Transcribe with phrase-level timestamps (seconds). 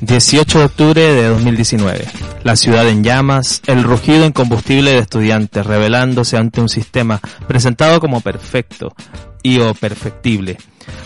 [0.00, 2.04] 18 de octubre de 2019.
[2.44, 8.20] La ciudad en llamas, el rugido incombustible de estudiantes revelándose ante un sistema presentado como
[8.20, 8.94] perfecto
[9.42, 10.56] y o perfectible.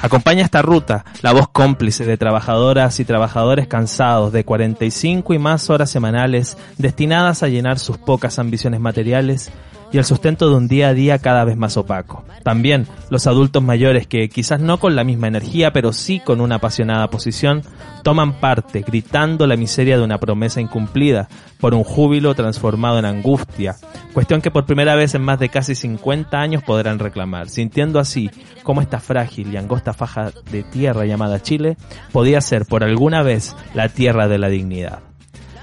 [0.03, 5.71] Acompaña esta ruta la voz cómplice de trabajadoras y trabajadores cansados de 45 y más
[5.71, 9.51] horas semanales destinadas a llenar sus pocas ambiciones materiales
[9.93, 12.25] y el sustento de un día a día cada vez más opaco.
[12.43, 16.57] También los adultos mayores que, quizás no con la misma energía, pero sí con una
[16.57, 17.63] apasionada posición,
[18.03, 21.29] toman parte gritando la miseria de una promesa incumplida
[21.61, 23.77] por un júbilo transformado en angustia,
[24.13, 28.31] cuestión que por primera vez en más de casi 50 años podrán reclamar, sintiendo así
[28.63, 31.77] como esta frágil y angosta faja de tierra llamada Chile
[32.13, 35.01] podía ser por alguna vez la tierra de la dignidad.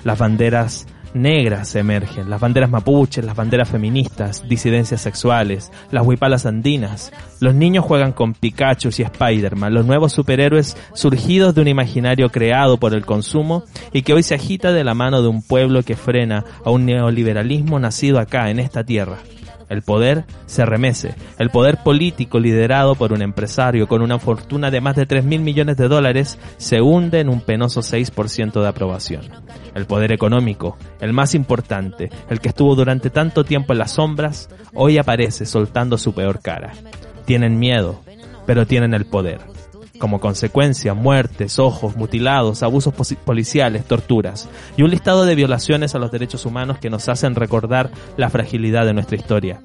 [0.03, 7.11] Las banderas negras emergen, las banderas mapuches, las banderas feministas, disidencias sexuales, las huipalas andinas.
[7.39, 12.77] Los niños juegan con Pikachu y Spider-Man, los nuevos superhéroes surgidos de un imaginario creado
[12.77, 15.95] por el consumo y que hoy se agita de la mano de un pueblo que
[15.95, 19.17] frena a un neoliberalismo nacido acá, en esta tierra.
[19.69, 21.15] El poder se remece.
[21.37, 25.41] El poder político liderado por un empresario con una fortuna de más de 3 mil
[25.41, 29.29] millones de dólares se hunde en un penoso 6% de aprobación.
[29.75, 34.49] El poder económico, el más importante, el que estuvo durante tanto tiempo en las sombras,
[34.73, 36.73] hoy aparece soltando su peor cara.
[37.25, 38.01] Tienen miedo,
[38.47, 39.58] pero tienen el poder
[39.99, 46.11] como consecuencia muertes, ojos mutilados, abusos policiales, torturas y un listado de violaciones a los
[46.11, 49.61] derechos humanos que nos hacen recordar la fragilidad de nuestra historia.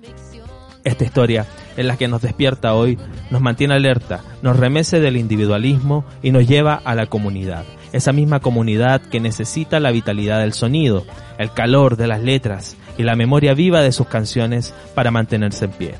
[0.84, 1.46] Esta historia,
[1.78, 2.98] en la que nos despierta hoy,
[3.30, 7.64] nos mantiene alerta, nos remece del individualismo y nos lleva a la comunidad.
[7.92, 11.05] Esa misma comunidad que necesita la vitalidad del sonido,
[11.38, 15.70] el calor de las letras y la memoria viva de sus canciones para mantenerse en
[15.70, 15.94] pie.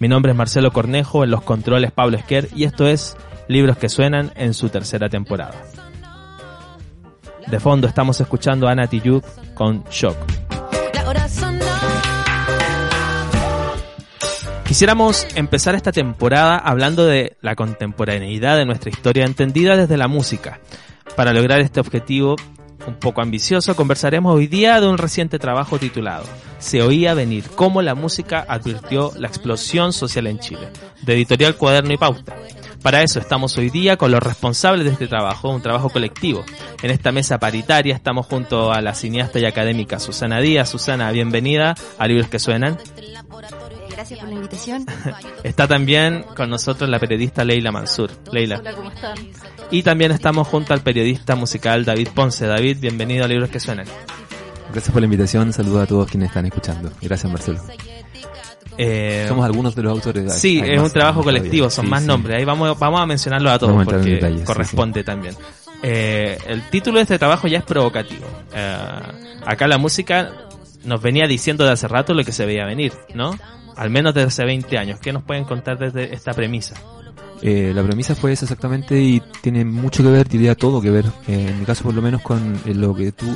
[0.00, 3.16] Mi nombre es Marcelo Cornejo, en los controles Pablo Esquer y esto es
[3.48, 5.54] libros que suenan en su tercera temporada.
[7.46, 9.22] De fondo estamos escuchando a Ana Tijoux
[9.54, 10.16] con Shock.
[14.66, 20.58] Quisiéramos empezar esta temporada hablando de la contemporaneidad de nuestra historia entendida desde la música.
[21.16, 22.34] Para lograr este objetivo
[22.86, 26.24] un poco ambicioso, conversaremos hoy día de un reciente trabajo titulado
[26.58, 30.68] Se oía venir, cómo la música advirtió la explosión social en Chile,
[31.02, 32.34] de editorial Cuaderno y Pauta.
[32.84, 36.44] Para eso estamos hoy día con los responsables de este trabajo, un trabajo colectivo.
[36.82, 40.68] En esta mesa paritaria estamos junto a la cineasta y académica Susana Díaz.
[40.68, 42.76] Susana, bienvenida a Libros que Suenan.
[43.88, 44.84] Gracias por la invitación.
[45.44, 48.10] Está también con nosotros la periodista Leila Mansur.
[48.30, 48.58] Leila.
[48.58, 49.16] Hola, ¿cómo están?
[49.70, 52.46] Y también estamos junto al periodista musical David Ponce.
[52.46, 53.86] David, bienvenido a Libros que Suenan.
[54.72, 56.92] Gracias por la invitación, saludos a todos quienes están escuchando.
[57.00, 57.62] Gracias Marcelo.
[58.78, 60.32] Eh, Somos algunos de los autores.
[60.34, 62.38] Sí, es un trabajo colectivo, son más nombres.
[62.38, 65.34] Ahí vamos, vamos a mencionarlo a todos porque corresponde también.
[65.82, 68.26] Eh, el título de este trabajo ya es provocativo.
[68.54, 68.76] Eh,
[69.44, 70.32] acá la música
[70.84, 73.38] nos venía diciendo de hace rato lo que se veía venir, ¿no?
[73.76, 74.98] Al menos desde hace 20 años.
[75.00, 76.74] ¿Qué nos pueden contar desde esta premisa?
[77.46, 81.04] Eh, la premisa fue esa exactamente y tiene mucho que ver, diría todo que ver,
[81.28, 83.26] eh, en mi caso por lo menos con eh, lo que tú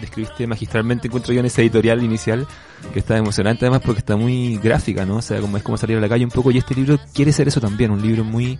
[0.00, 2.46] describiste magistralmente, encuentro yo en ese editorial inicial,
[2.94, 5.16] que está emocionante además porque está muy gráfica, ¿no?
[5.16, 7.34] O sea, como es como salir a la calle un poco y este libro quiere
[7.34, 8.58] ser eso también, un libro muy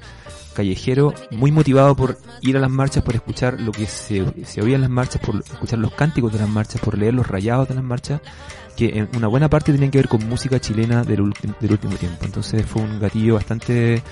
[0.52, 4.74] callejero, muy motivado por ir a las marchas, por escuchar lo que se, se oía
[4.74, 7.74] en las marchas, por escuchar los cánticos de las marchas, por leer los rayados de
[7.74, 8.20] las marchas,
[8.80, 12.24] que en una buena parte tenían que ver con música chilena del, del último tiempo.
[12.24, 14.02] Entonces fue un gatillo bastante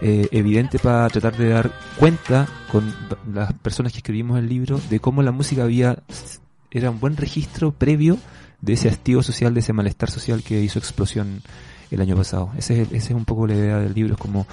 [0.00, 2.90] eh, evidente para tratar de dar cuenta con
[3.34, 5.98] las personas que escribimos el libro de cómo la música había
[6.70, 8.16] era un buen registro previo
[8.62, 11.42] de ese hastío social, de ese malestar social que hizo explosión
[11.90, 12.50] el año pasado.
[12.56, 14.46] Ese es, ese es un poco la idea del libro, es como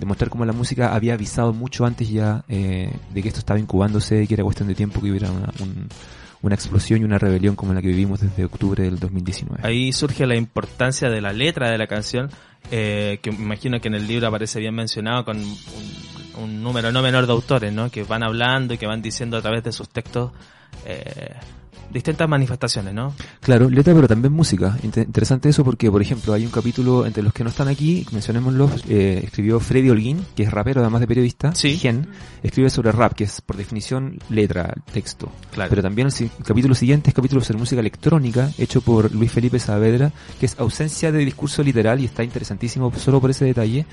[0.00, 4.26] demostrar cómo la música había avisado mucho antes ya eh, de que esto estaba incubándose,
[4.26, 5.52] que era cuestión de tiempo que hubiera una,
[6.42, 9.66] una explosión y una rebelión como la que vivimos desde octubre del 2019.
[9.66, 12.30] Ahí surge la importancia de la letra de la canción,
[12.70, 17.02] eh, que me imagino que en el libro aparece bien mencionado con un, número no
[17.02, 17.90] menor de autores, ¿no?
[17.90, 20.32] Que van hablando y que van diciendo a través de sus textos
[20.84, 21.34] eh,
[21.92, 23.14] distintas manifestaciones, ¿no?
[23.40, 24.78] Claro, letra pero también música.
[24.82, 28.70] interesante eso porque, por ejemplo, hay un capítulo entre los que no están aquí, mencionémoslo,
[28.88, 31.76] eh, escribió Freddy Holguín, que es rapero además de periodista, sí.
[31.76, 32.08] Gen,
[32.42, 35.30] escribe sobre rap, que es por definición letra, texto.
[35.52, 35.70] Claro.
[35.70, 40.12] Pero también el, capítulo siguiente es capítulo sobre música electrónica, hecho por Luis Felipe Saavedra,
[40.40, 43.86] que es ausencia de discurso literal y está interesantísimo solo por ese detalle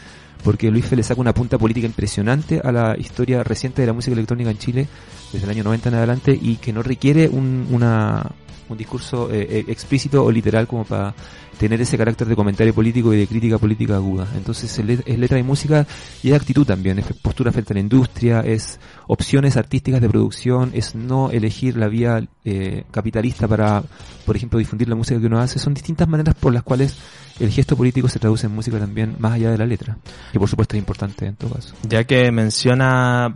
[0.44, 3.94] porque Luis Fe le saca una punta política impresionante a la historia reciente de la
[3.94, 4.88] música electrónica en Chile,
[5.31, 8.31] desde el año 90 en adelante, y que no requiere un, una,
[8.70, 11.14] un discurso eh, eh, explícito o literal como para
[11.60, 14.26] tener ese carácter de comentario político y de crítica política aguda.
[14.36, 15.86] Entonces es letra y música
[16.24, 20.72] y es actitud también, es postura frente a la industria, es opciones artísticas de producción,
[20.74, 23.84] es no elegir la vía eh, capitalista para,
[24.26, 25.60] por ejemplo, difundir la música que uno hace.
[25.60, 26.98] Son distintas maneras por las cuales
[27.42, 29.98] el gesto político se traduce en música también más allá de la letra,
[30.32, 31.74] que por supuesto es importante en todo caso.
[31.84, 33.34] Ya que menciona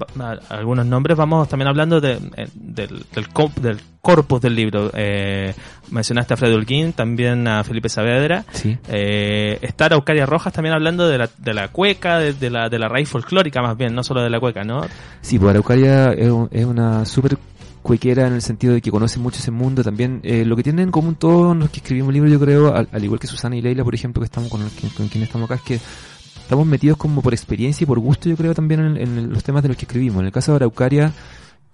[0.49, 3.25] algunos nombres, vamos también hablando de, eh, del, del,
[3.61, 4.91] del corpus del libro.
[4.93, 5.53] Eh,
[5.89, 8.45] mencionaste a Fred Holguín, también a Felipe Saavedra.
[8.51, 8.77] Sí.
[8.87, 12.87] Eh, está Araucaria Rojas también hablando de la, de la cueca, de, la, de la
[12.87, 14.85] raíz folclórica más bien, no solo de la cueca, ¿no?
[15.21, 17.37] Sí, pues Araucaria es, es una súper
[17.81, 20.21] cuequera en el sentido de que conoce mucho ese mundo también.
[20.23, 23.03] Eh, lo que tienen en común todos los que escribimos el libro, yo creo, al,
[23.03, 24.61] igual que Susana y Leila, por ejemplo, que estamos con,
[24.97, 25.79] con, quien estamos acá, es que
[26.41, 29.61] estamos metidos como por experiencia y por gusto, yo creo, también en, en los temas
[29.61, 30.21] de los que escribimos.
[30.21, 31.11] En el caso de Araucaria,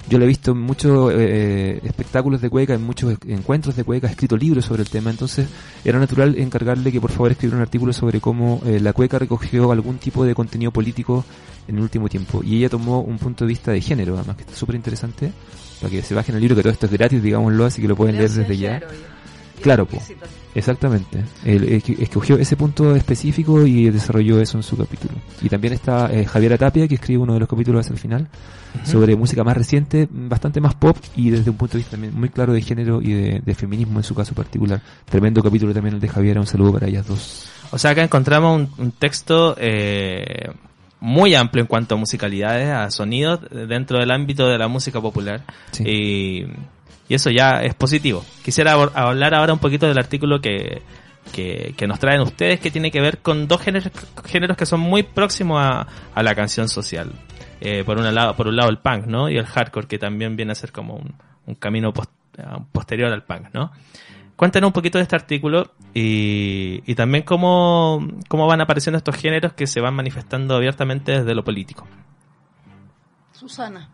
[0.09, 4.07] yo le he visto en muchos eh, espectáculos de cueca, en muchos encuentros de cueca,
[4.07, 5.47] ha escrito libros sobre el tema, entonces
[5.85, 9.71] era natural encargarle que por favor escribiera un artículo sobre cómo eh, la cueca recogió
[9.71, 11.23] algún tipo de contenido político
[11.67, 12.41] en el último tiempo.
[12.43, 15.31] Y ella tomó un punto de vista de género, además que está súper interesante,
[15.79, 17.95] para que se bajen el libro, que todo esto es gratis, digámoslo, así que lo
[17.95, 18.81] pueden leer desde ya.
[19.61, 20.13] Claro, pues.
[20.55, 21.23] Exactamente.
[21.45, 25.13] Él escogió ese punto específico y desarrolló eso en su capítulo.
[25.41, 28.27] Y también está eh, Javiera Tapia, que escribe uno de los capítulos hacia el final,
[28.83, 32.29] sobre música más reciente, bastante más pop y desde un punto de vista también muy
[32.29, 34.81] claro de género y de, feminismo en su caso particular.
[35.05, 37.49] Tremendo capítulo también el de Javiera, un saludo para ellas dos.
[37.71, 40.49] O sea, acá encontramos un, texto eh,
[40.99, 45.43] muy amplio en cuanto a musicalidades, a sonidos, dentro del ámbito de la música popular.
[45.79, 46.45] Y
[47.07, 48.23] y eso ya es positivo.
[48.43, 50.81] Quisiera hablar ahora un poquito del artículo que,
[51.31, 53.91] que, nos traen ustedes, que tiene que ver con dos géneros,
[54.25, 57.11] géneros que son muy próximos a, a la canción social.
[57.61, 59.29] Eh, por, un lado, por un lado el punk, ¿no?
[59.29, 61.15] Y el hardcore, que también viene a ser como un,
[61.45, 61.91] un camino
[62.71, 63.71] posterior al punk, ¿no?
[64.35, 69.51] Cuéntanos un poquito de este artículo y, y también cómo, cómo van apareciendo estos géneros
[69.51, 71.85] que se van manifestando abiertamente desde lo político.
[73.33, 73.89] Susana.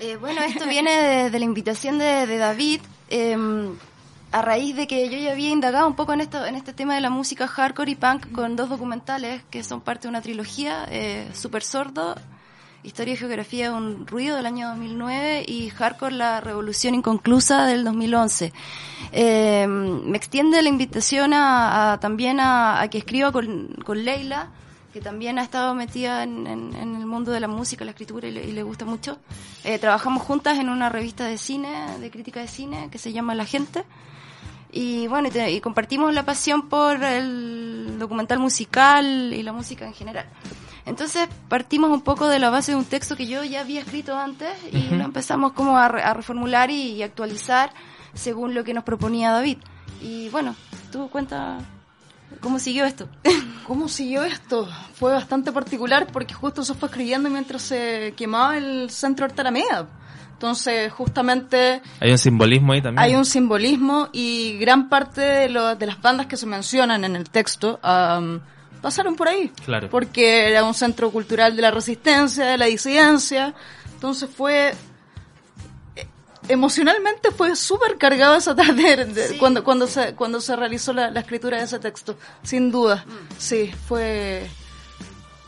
[0.00, 2.80] Eh, bueno, esto viene de, la invitación de, David.
[3.10, 3.76] Em,
[4.32, 6.94] a raíz de que yo ya había indagado un poco en esto, en este tema
[6.94, 10.86] de la música hardcore y punk con dos documentales que son parte de una trilogía,
[10.88, 12.14] eh, Super Sordo,
[12.82, 17.84] Historia y Geografía de un Ruido del año 2009 y Hardcore, la Revolución Inconclusa del
[17.84, 18.54] 2011.
[19.12, 24.48] Em, me extiende la invitación a, también a, que escriba con, con Leila
[24.92, 28.62] que también ha estado metida en, el mundo de la música, la escritura y le,
[28.62, 29.18] gusta mucho.
[29.64, 33.34] Eh, trabajamos juntas en una revista de cine, de crítica de cine, que se llama
[33.34, 33.84] La Gente.
[34.72, 40.26] Y bueno, y, compartimos la pasión por el documental musical y la música en general.
[40.86, 44.16] Entonces partimos un poco de la base de un texto que yo ya había escrito
[44.16, 47.72] antes y lo empezamos como a, reformular y, y actualizar
[48.14, 49.58] según lo que nos proponía David.
[50.00, 50.54] Y bueno,
[50.90, 51.58] tú cuenta
[52.40, 53.08] ¿Cómo siguió esto?
[53.66, 54.68] ¿Cómo siguió esto?
[54.94, 59.88] Fue bastante particular porque justo se fue escribiendo mientras se quemaba el centro de Alameda.
[60.32, 61.82] Entonces, justamente...
[62.00, 63.04] Hay un simbolismo ahí también.
[63.04, 67.28] Hay un simbolismo y gran parte de, de las bandas que se mencionan en el
[67.28, 67.78] texto
[68.80, 69.52] pasaron por ahí.
[69.64, 69.90] Claro.
[69.90, 73.54] Porque era un centro cultural de la resistencia, de la disidencia.
[73.94, 74.72] Entonces fue
[76.48, 81.64] emocionalmente fue súper cargado esa tarde cuando, cuando, se, cuando se realizó la, escritura de
[81.64, 83.04] ese texto, sin duda.
[83.06, 83.34] Mm.
[83.38, 84.48] Sí, fue,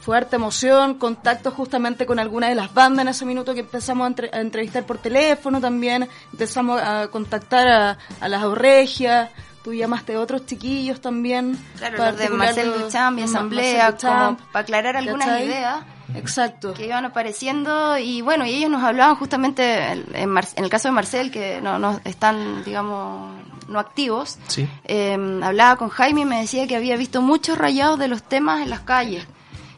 [0.00, 4.12] fue harta emoción, contacto justamente con algunas de las bandas en ese minuto que empezamos
[4.32, 9.30] a, entrevistar por teléfono también, empezamos a contactar a, a las Regias,
[9.62, 11.58] tú llamaste a otros chiquillos también.
[11.78, 15.84] Claro, los de Marcel Duchamp y Asamblea, para aclarar algunas ideas.
[16.14, 16.74] Exacto.
[16.74, 20.92] Que iban apareciendo y bueno, y ellos nos hablaban justamente, en, en el caso de
[20.92, 23.34] Marcel, que no, no están, digamos,
[23.68, 24.68] no activos, sí.
[24.84, 28.62] eh, hablaba con Jaime y me decía que había visto muchos rayados de los temas
[28.62, 29.26] en las calles.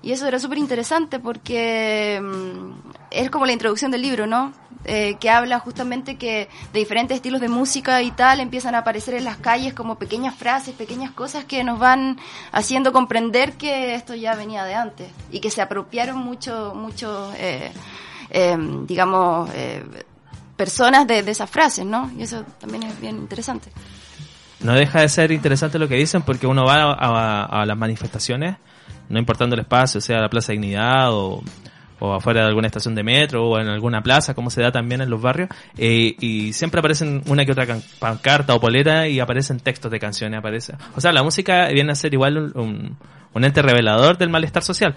[0.03, 4.53] Y eso era súper interesante porque mm, es como la introducción del libro, ¿no?
[4.87, 9.15] Eh, que habla justamente que de diferentes estilos de música y tal empiezan a aparecer
[9.15, 12.19] en las calles como pequeñas frases, pequeñas cosas que nos van
[12.53, 17.73] haciendo comprender que esto ya venía de antes y que se apropiaron mucho, mucho, eh,
[18.29, 19.83] em, digamos, eh,
[20.55, 22.11] personas de, esas frases, ¿no?
[22.19, 23.71] Y eso también es bien interesante.
[24.61, 28.57] No deja de ser interesante lo que dicen porque uno va a las manifestaciones
[29.09, 31.43] no importando el espacio, sea la Plaza Dignidad o,
[32.05, 35.01] o afuera de alguna estación de metro o en alguna plaza, como se da también
[35.01, 37.67] en los barrios, eh, y siempre aparecen una que otra
[37.99, 40.75] pancarta o polera y aparecen textos de canciones, aparece.
[40.97, 42.97] O sea, la música viene a ser igual un,
[43.33, 44.95] un, ente revelador del malestar social.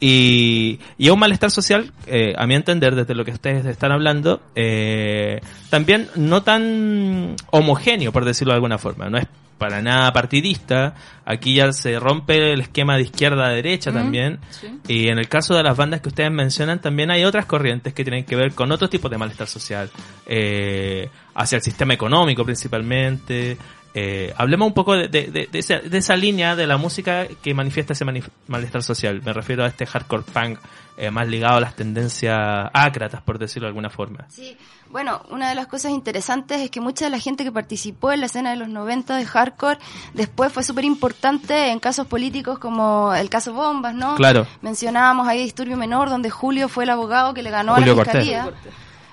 [0.00, 4.40] Y, y un malestar social, eh, a mi entender, desde lo que ustedes están hablando,
[4.54, 9.10] eh, también no tan homogéneo, por decirlo de alguna forma.
[9.10, 9.26] No es
[9.58, 10.94] para nada partidista.
[11.24, 14.38] Aquí ya se rompe el esquema de izquierda a derecha también.
[14.50, 14.68] sí.
[14.88, 18.04] Y en el caso de las bandas que ustedes mencionan, también hay otras corrientes que
[18.04, 19.90] tienen que ver con otros tipos de malestar social.
[20.26, 23.56] Eh, hacia el sistema económico principalmente.
[24.00, 27.94] Eh, hablemos un poco de, de- esa, de esa línea de la música que manifiesta
[27.94, 29.20] ese manif- malestar social.
[29.24, 30.60] Me refiero a este hardcore punk
[30.96, 32.38] eh, más ligado a las tendencias
[32.72, 34.26] ácratas, por decirlo de alguna forma.
[34.28, 34.56] Sí,
[34.90, 38.20] bueno, una de las cosas interesantes es que mucha de la gente que participó en
[38.20, 39.78] la escena de los 90 de hardcore
[40.14, 44.14] después fue súper importante en casos políticos como el caso Bombas, ¿no?
[44.14, 44.46] Claro.
[44.62, 48.04] Mencionábamos ahí Disturbio Menor, donde Julio fue el abogado que le ganó Julio a la
[48.04, 48.24] Cortés.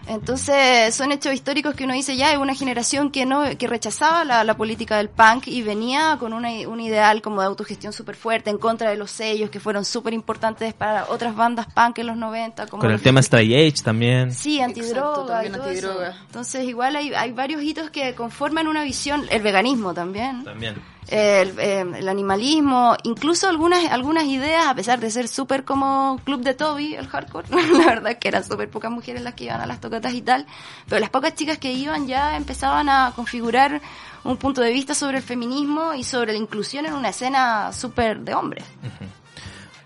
[0.07, 4.23] Entonces, son hechos históricos que uno dice ya, hay una generación que no que rechazaba
[4.23, 8.15] la, la política del punk y venía con una, un ideal como de autogestión súper
[8.15, 12.07] fuerte en contra de los sellos que fueron súper importantes para otras bandas punk en
[12.07, 12.67] los 90.
[12.67, 14.31] Como Con el tema Stray Age también.
[14.33, 16.09] Sí, Exacto, antidroga también y todo antidroga.
[16.09, 16.19] eso.
[16.25, 20.75] Entonces, igual hay, hay varios hitos que conforman una visión, el veganismo también, También.
[21.07, 26.41] El, eh, el animalismo, incluso algunas algunas ideas, a pesar de ser súper como Club
[26.41, 27.47] de Toby, el hardcore,
[27.77, 30.21] la verdad es que eran súper pocas mujeres las que iban a las tocatas y
[30.21, 30.45] tal,
[30.87, 33.81] pero las pocas chicas que iban ya empezaban a configurar
[34.23, 38.19] un punto de vista sobre el feminismo y sobre la inclusión en una escena súper
[38.19, 38.65] de hombres.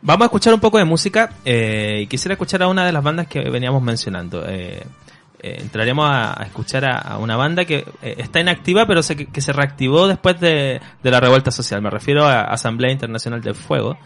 [0.02, 3.04] Vamos a escuchar un poco de música eh, y quisiera escuchar a una de las
[3.04, 4.46] bandas que veníamos mencionando.
[4.48, 4.86] Eh,
[5.42, 9.16] eh, entraremos a, a escuchar a, a una banda que eh, está inactiva pero se,
[9.16, 11.82] que se reactivó después de, de la revuelta social.
[11.82, 13.98] Me refiero a Asamblea Internacional del Fuego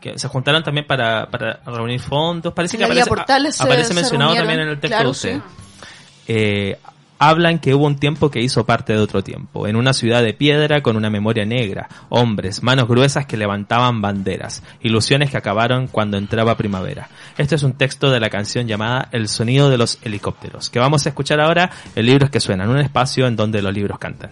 [0.00, 2.54] que se juntaron también para, para reunir fondos.
[2.54, 4.36] Parece que aparece, mencionado reunieron.
[4.48, 5.36] también en el texto Claro, de usted.
[5.36, 5.42] sí.
[6.28, 6.78] Eh,
[7.20, 10.32] hablan que hubo un tiempo que hizo parte de otro tiempo, en una ciudad de
[10.32, 16.16] piedra con una memoria negra, hombres, manos gruesas que levantaban banderas, ilusiones que acabaron cuando
[16.16, 17.10] entraba primavera.
[17.36, 21.04] Este es un texto de la canción llamada El sonido de los helicópteros, que vamos
[21.04, 24.30] a escuchar ahora en Libros que Suenan, un espacio en donde los libros cantan.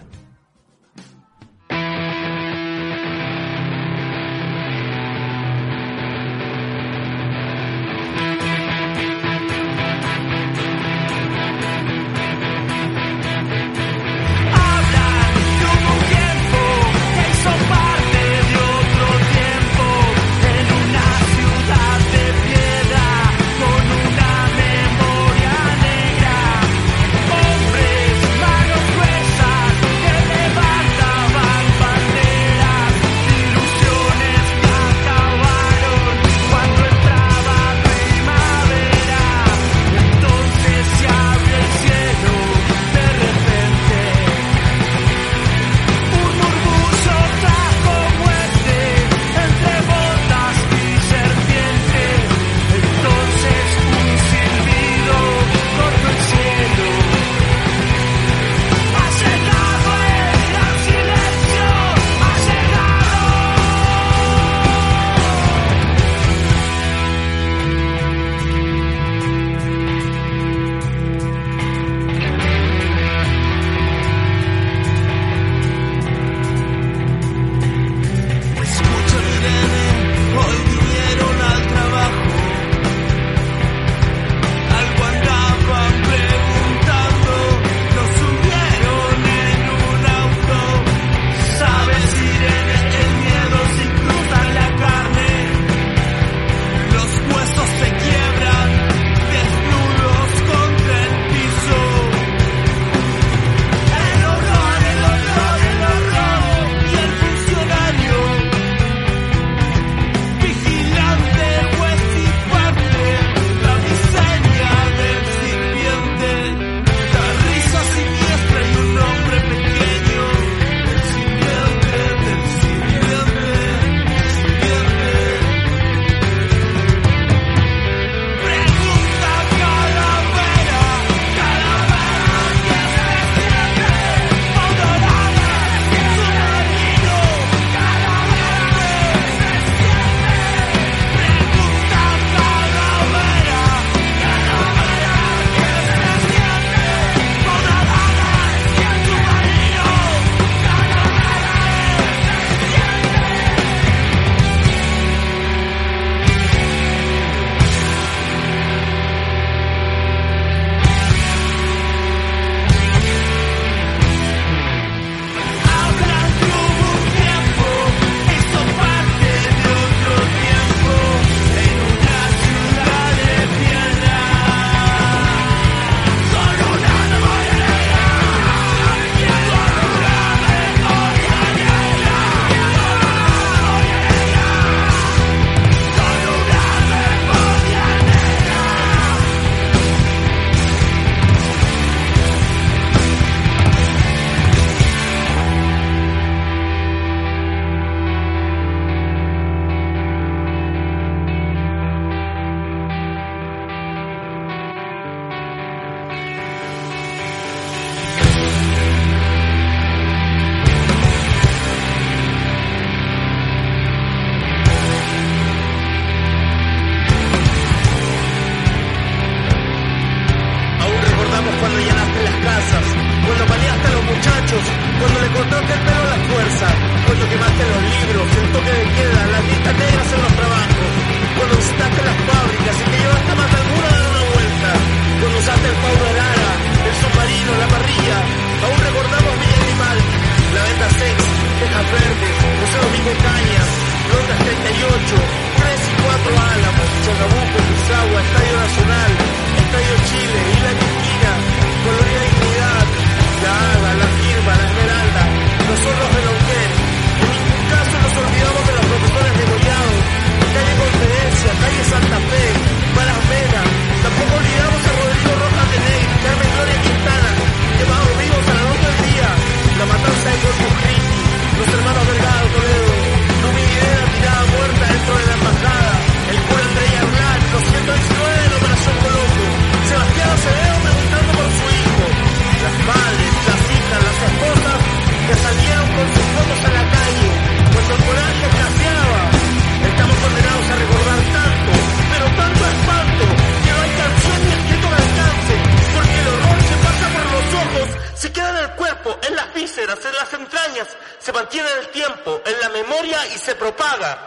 [303.39, 304.17] Se propaga.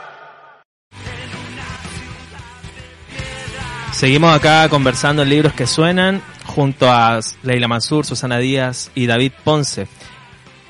[3.93, 9.33] Seguimos acá conversando en libros que suenan junto a Leila Mansur, Susana Díaz y David
[9.45, 9.87] Ponce.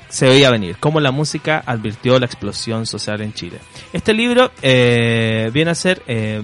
[0.09, 3.57] Se veía venir, cómo la música advirtió la explosión social en Chile.
[3.93, 6.43] Este libro eh, viene a ser eh,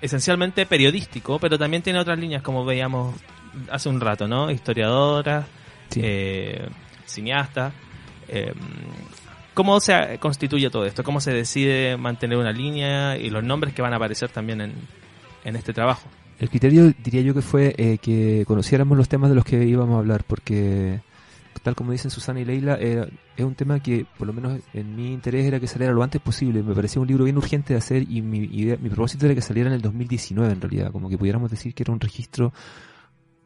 [0.00, 3.16] esencialmente periodístico, pero también tiene otras líneas como veíamos
[3.72, 4.50] hace un rato, ¿no?
[4.50, 5.46] Historiadora,
[5.88, 6.00] Sí.
[6.04, 6.68] eh,
[7.06, 7.72] cineasta.
[9.58, 11.02] ¿Cómo se constituye todo esto?
[11.02, 14.72] ¿Cómo se decide mantener una línea y los nombres que van a aparecer también en,
[15.44, 16.08] en este trabajo?
[16.38, 19.96] El criterio diría yo que fue eh, que conociéramos los temas de los que íbamos
[19.96, 21.00] a hablar, porque
[21.64, 24.94] tal como dicen Susana y Leila, era- es un tema que por lo menos en
[24.94, 26.62] mi interés era que saliera lo antes posible.
[26.62, 29.42] Me parecía un libro bien urgente de hacer y mi, idea, mi propósito era que
[29.42, 32.52] saliera en el 2019 en realidad, como que pudiéramos decir que era un registro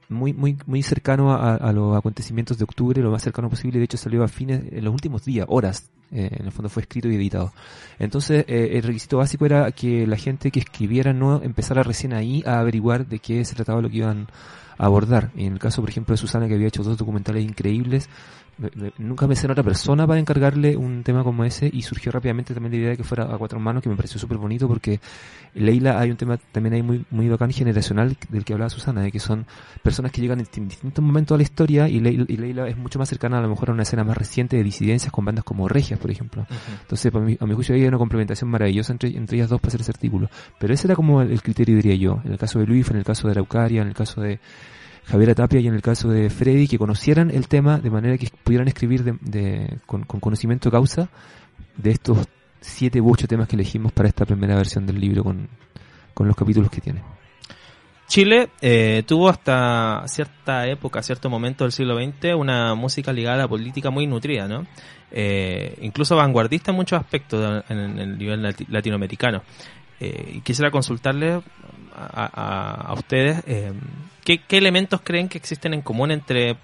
[0.09, 3.79] muy muy muy cercano a, a los acontecimientos de octubre, lo más cercano posible.
[3.79, 5.91] De hecho salió a fines, en los últimos días, horas.
[6.13, 7.53] eh, en el fondo fue escrito y editado.
[7.99, 12.43] Entonces, eh, el requisito básico era que la gente que escribiera no empezara recién ahí
[12.47, 14.29] a averiguar de qué se trataba lo que iban
[14.79, 15.31] a abordar.
[15.37, 18.09] En el caso, por ejemplo, de Susana, que había hecho dos documentales increíbles,
[18.99, 22.73] nunca pensé en otra persona para encargarle un tema como ese y surgió rápidamente también
[22.73, 25.01] la idea de que fuera a cuatro manos, que me pareció súper bonito porque
[25.55, 29.13] Leila hay un tema también ahí muy, muy bacán generacional del que hablaba Susana, de
[29.13, 29.47] que son
[29.83, 32.99] personas que llegan en distintos momentos a la historia y Leila, y Leila es mucho
[32.99, 35.69] más cercana a lo mejor a una escena más reciente de disidencias con bandas como
[35.69, 36.47] Regias, por ejemplo.
[36.83, 39.81] Entonces, para a mi juicio, hay una complementación maravillosa entre, entre ellas dos para hacer
[39.81, 40.29] ese artículo.
[40.59, 42.21] Pero ese era como el, el criterio, diría yo.
[42.25, 44.41] En el caso de Luis, en el caso de Araucaria, en el caso de
[45.07, 48.29] Javiera Tapia y en el caso de Freddy, que conocieran el tema de manera que
[48.45, 51.09] pudieran escribir de, de- con, con conocimiento de causa
[51.77, 52.19] de estos
[52.61, 55.49] siete u ocho temas que elegimos para esta primera versión del libro con,
[56.15, 57.03] con los capítulos que tiene.
[58.07, 63.39] Chile eh, tuvo hasta cierta época, cierto momento del siglo XX, una música ligada a
[63.39, 64.67] la política muy nutrida, ¿no?
[65.11, 69.43] Eh, incluso vanguardista en muchos aspectos en, el nivel lati- latinoamericano.
[70.05, 71.41] Eh, quisiera consultarle
[71.95, 73.73] a, ustedes eh,
[74.25, 76.57] ¿qué, qué elementos creen que existen en común entre,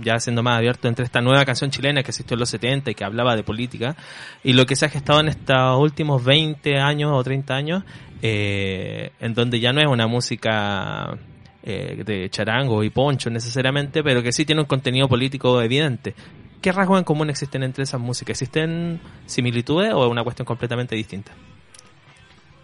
[0.00, 2.94] ya siendo más abierto, entre esta nueva canción chilena que existió en los 70 y
[2.94, 3.96] que hablaba de política
[4.42, 7.84] y lo que se ha gestado en estos últimos 20 años o 30 años,
[8.22, 11.18] eh, en donde ya no es una música
[11.62, 16.14] eh, de charango y poncho necesariamente, pero que sí tiene un contenido político evidente.
[16.62, 18.40] ¿Qué rasgos en común existen entre esas músicas?
[18.40, 21.32] ¿Existen similitudes o es una cuestión completamente distinta?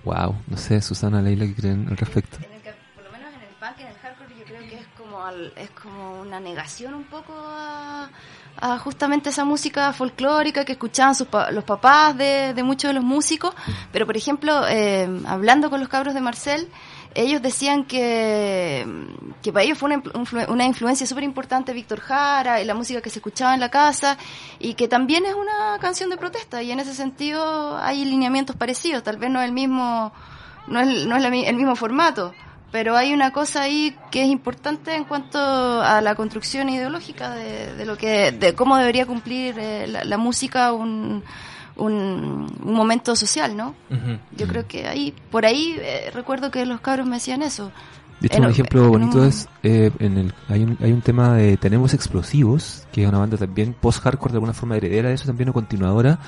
[0.05, 2.37] Wow, no sé, Susana, Leila, ¿qué creen al respecto?
[2.39, 2.61] En el
[2.95, 5.53] por lo menos en el punk, en el hardcore, yo creo que es como, al-
[5.57, 8.09] es como una negación un poco a,
[8.61, 13.05] a justamente esa música folclórica que escuchaban sus los papás de, de muchos de los
[13.05, 13.55] músicos.
[13.93, 16.69] Pero, por ejemplo, eh, hablando con los cabros de Marcel,
[17.15, 18.87] ellos decían que,
[19.43, 20.03] que para ellos fue una,
[20.49, 24.19] una influencia súper importante Víctor Jara y la música que se escuchaba en la casa
[24.59, 29.03] y que también es una canción de protesta y en ese sentido hay lineamientos parecidos,
[29.03, 30.13] tal vez no el mismo
[30.67, 32.33] no es, no es el mismo formato,
[32.71, 37.75] pero hay una cosa ahí que es importante en cuanto a la construcción ideológica de,
[37.75, 41.23] de lo que, de cómo debería cumplir eh, la, la música un,
[41.77, 43.75] un, un momento social, ¿no?
[44.37, 47.73] Yo creo que ahí, por ahí eh, recuerdo que los cabros me decían eso.
[48.23, 51.57] De hecho, un ejemplo bonito es, eh, en el, hay, un, hay un tema de
[51.57, 55.49] Tenemos Explosivos, que es una banda también post-hardcore de alguna forma heredera de eso, también
[55.49, 56.19] o continuadora,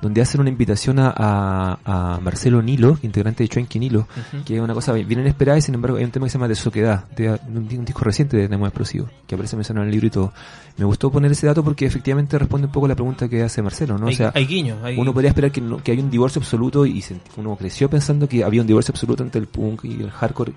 [0.00, 4.06] donde hacen una invitación a, a, a Marcelo Nilo, integrante de Chuenqui Nilo,
[4.46, 6.48] que es una cosa bien inesperada y sin embargo hay un tema que se llama
[6.48, 9.92] De Soquedad, de un, un disco reciente de Tenemos Explosivos, que aparece mencionado en el
[9.92, 10.32] libro y todo.
[10.78, 13.60] Me gustó poner ese dato porque efectivamente responde un poco a la pregunta que hace
[13.60, 14.06] Marcelo, ¿no?
[14.06, 14.78] O sea, hay guiños.
[14.82, 17.90] hay- uno podría esperar que, no- que haya un divorcio absoluto y se- uno creció
[17.90, 20.52] pensando que había un divorcio absoluto entre el punk y el hardcore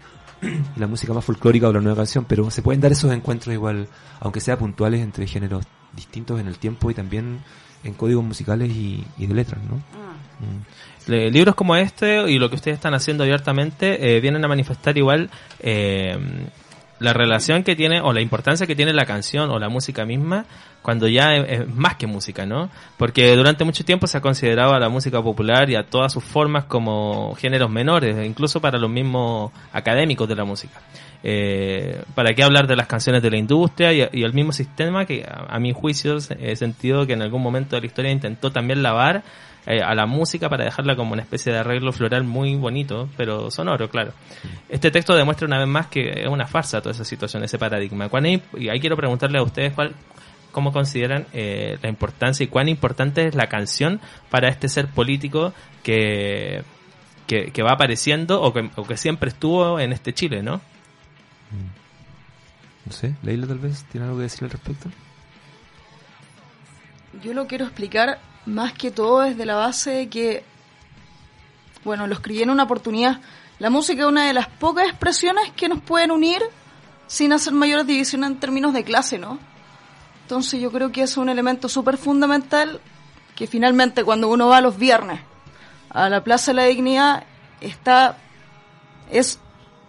[0.76, 3.54] y la música más folclórica o la nueva canción, pero se pueden dar esos encuentros
[3.54, 3.88] igual,
[4.20, 7.40] aunque sea puntuales entre géneros distintos en el tiempo y también
[7.84, 9.76] en códigos musicales y, y de letras, ¿no?
[9.78, 11.10] Mm.
[11.12, 14.98] Le- libros como este y lo que ustedes están haciendo abiertamente eh, vienen a manifestar
[14.98, 15.30] igual
[15.60, 16.18] eh,
[17.04, 20.46] la relación que tiene o la importancia que tiene la canción o la música misma
[20.82, 22.70] cuando ya es, más que música, ¿no?
[22.98, 26.24] Porque durante mucho tiempo se ha considerado a la música popular y a todas sus
[26.24, 30.82] formas como géneros menores, incluso para los mismos académicos de la música.
[31.24, 35.06] Eh, ¿Para qué hablar de las canciones de la industria y, y el mismo sistema
[35.06, 38.52] que a, a mi juicio he sentido que en algún momento de la historia intentó
[38.52, 39.24] también lavar
[39.66, 43.50] eh, a la música para dejarla como una especie de arreglo floral muy bonito, pero
[43.52, 44.14] sonoro, claro.
[44.70, 48.10] Este texto demuestra una vez más que es una farsa toda esa situación, ese paradigma.
[48.10, 49.94] ¿Cuán im- y ahí quiero preguntarle a ustedes cuál,
[50.52, 54.00] cómo consideran eh, la importancia y cuán importante es la canción
[54.30, 56.64] para este ser político que,
[57.28, 60.62] que, que va apareciendo o que, o que siempre estuvo en este Chile, ¿no?
[62.86, 64.90] No sé, Leila tal vez tiene algo que decir al respecto.
[67.24, 70.44] Yo lo quiero explicar más que todo desde la base de que,
[71.84, 73.20] bueno, lo escribí en una oportunidad.
[73.60, 76.42] La música es una de las pocas expresiones que nos pueden unir
[77.08, 79.40] sin hacer mayores divisiones en términos de clase, ¿no?
[80.24, 82.80] Entonces yo creo que es un elemento súper fundamental
[83.36, 85.20] que finalmente cuando uno va los viernes
[85.90, 87.24] a la Plaza de la Dignidad
[87.62, 88.18] está
[89.12, 89.40] es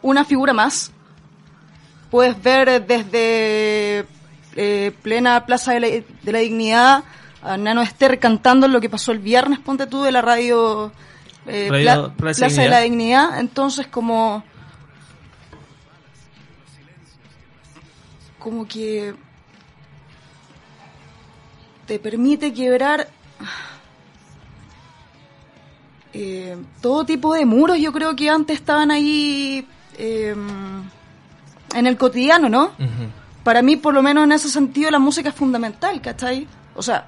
[0.03, 0.93] una figura más.
[2.11, 4.07] Puedes ver desde
[4.55, 7.05] eh, plena Plaza de la, de la Dignidad
[7.45, 10.91] a Nano Esther cantando lo que pasó el viernes, ponte tú, de la radio,
[11.47, 13.39] eh, Radio Pla- Plaza Plaza de la Dignidad.
[13.39, 14.43] Entonces como
[18.39, 19.15] como que
[21.87, 23.09] te permite quebrar
[26.13, 27.79] eh, todo tipo de muros.
[27.79, 29.67] Yo creo que antes estaban ahí
[29.99, 30.35] eh,
[31.75, 32.73] en el cotidiano, ¿no?
[33.43, 36.47] Para mí, por lo menos en ese sentido, la música es fundamental, ¿cachai?
[36.75, 37.07] O sea,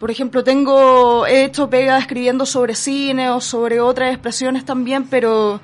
[0.00, 5.60] por ejemplo, tengo, he hecho pega escribiendo sobre cine o sobre otras expresiones también, pero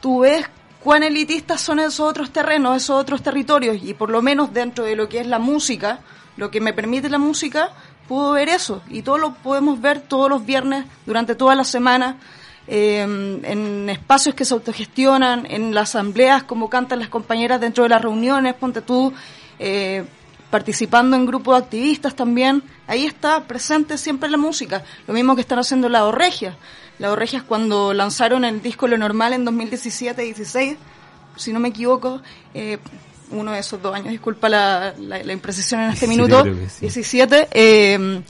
[0.00, 0.46] tú ves
[0.84, 4.94] cuán elitistas son esos otros terrenos, esos otros territorios, y por lo menos dentro de
[4.94, 5.98] lo que es la música,
[6.36, 7.72] lo que me permite la música,
[8.06, 12.18] puedo ver eso, y todo lo podemos ver todos los viernes, durante toda la semana,
[12.68, 17.90] eh, en espacios que se autogestionan, en las asambleas, como cantan las compañeras dentro de
[17.90, 19.12] las reuniones, ponte tú,
[19.58, 20.04] eh,
[20.50, 25.42] participando en grupos de activistas también, ahí está presente siempre la música, lo mismo que
[25.42, 26.56] están haciendo la Regia.
[26.98, 30.76] La Regias cuando lanzaron el disco Lo Normal en 2017-16,
[31.36, 32.20] si no me equivoco,
[32.54, 32.78] eh,
[33.30, 36.58] uno de esos dos años, disculpa la, la, la imprecisión en este 17 minuto, creo
[36.58, 36.80] que sí.
[36.80, 38.22] 17, eh,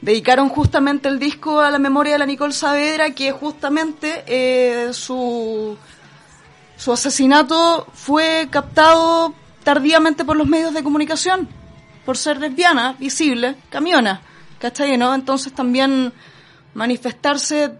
[0.00, 5.76] dedicaron justamente el disco a la memoria de la Nicole Saavedra, que justamente eh, su,
[6.76, 9.34] su asesinato fue captado
[9.64, 11.48] tardíamente por los medios de comunicación,
[12.04, 14.20] por ser lesbiana, visible, camiona,
[14.58, 14.96] ¿cachai?
[14.96, 15.14] ¿no?
[15.14, 16.12] Entonces también
[16.74, 17.72] manifestarse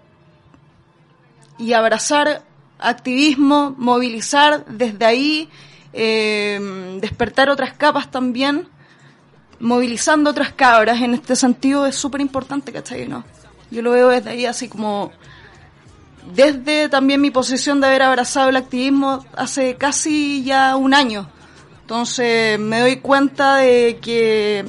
[1.58, 2.42] y abrazar
[2.78, 5.48] activismo, movilizar desde ahí,
[5.92, 8.68] eh, despertar otras capas también,
[9.60, 13.06] movilizando otras cabras en este sentido es súper importante, ¿cachai?
[13.08, 13.24] ¿no?
[13.70, 15.12] Yo lo veo desde ahí así como
[16.32, 21.28] desde también mi posición de haber abrazado el activismo hace casi ya un año.
[21.85, 24.64] Entonces me doy cuenta de que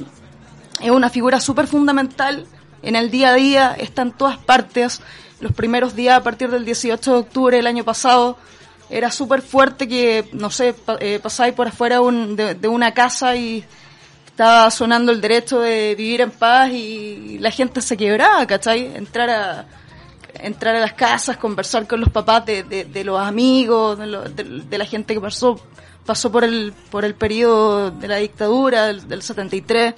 [0.81, 2.45] es una figura súper fundamental
[2.83, 5.01] en el día a día, está en todas partes.
[5.39, 8.37] Los primeros días a partir del 18 de octubre del año pasado
[8.89, 13.33] era súper fuerte que, no sé, pa- eh, pasáis por afuera un- de, una casa
[13.37, 13.63] y
[14.25, 18.93] estaba sonando el derecho de vivir en paz y la gente se quebraba, ¿cachai?
[18.93, 19.65] Entrar a,
[20.41, 24.23] entrar a las casas, conversar con los papás de, de, de los amigos, de, lo-
[24.23, 25.57] de la gente que pasó
[26.05, 29.95] pasó por el por el periodo de la dictadura del, del 73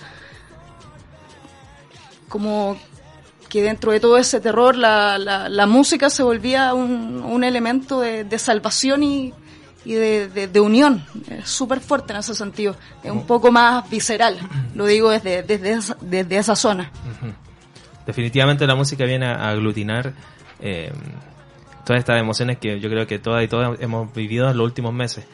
[2.29, 2.77] como
[3.49, 8.01] que dentro de todo ese terror la, la, la música se volvía un, un elemento
[8.01, 9.33] de, de salvación y,
[9.85, 11.05] y de, de, de unión.
[11.29, 12.75] Es súper fuerte en ese sentido.
[13.03, 14.37] Es un poco más visceral,
[14.75, 16.91] lo digo desde, desde, esa, desde esa zona.
[18.05, 20.13] Definitivamente la música viene a aglutinar
[20.59, 20.91] eh,
[21.85, 24.93] todas estas emociones que yo creo que todas y todos hemos vivido en los últimos
[24.93, 25.25] meses.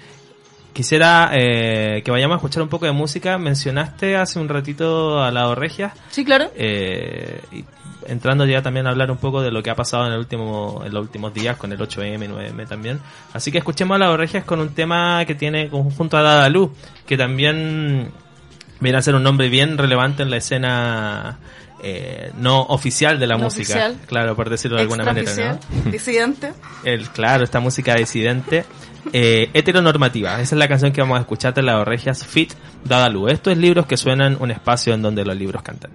[0.73, 3.37] Quisiera eh, que vayamos a escuchar un poco de música.
[3.37, 6.51] Mencionaste hace un ratito a la Regia, Sí, claro.
[6.55, 7.63] eh, y
[8.07, 10.81] entrando ya también a hablar un poco de lo que ha pasado en el último
[10.85, 12.99] en los últimos días con el 8M, 9M también.
[13.33, 16.71] Así que escuchemos a la Regias con un tema que tiene junto a Dada Luz,
[17.05, 18.11] que también
[18.79, 21.37] viene a ser un nombre bien relevante en la escena
[21.81, 23.97] eh, no oficial de la No música, oficial.
[24.07, 25.31] claro, por decirlo de alguna manera,
[25.85, 25.91] ¿no?
[25.91, 26.51] Disidente.
[26.83, 28.65] El, claro, esta música disidente.
[29.11, 33.09] Eh, heteronormativa, esa es la canción que vamos a escuchar de la Regias Fit Dada
[33.09, 33.31] Luz.
[33.31, 35.91] Esto es libros que suenan un espacio en donde los libros cantan.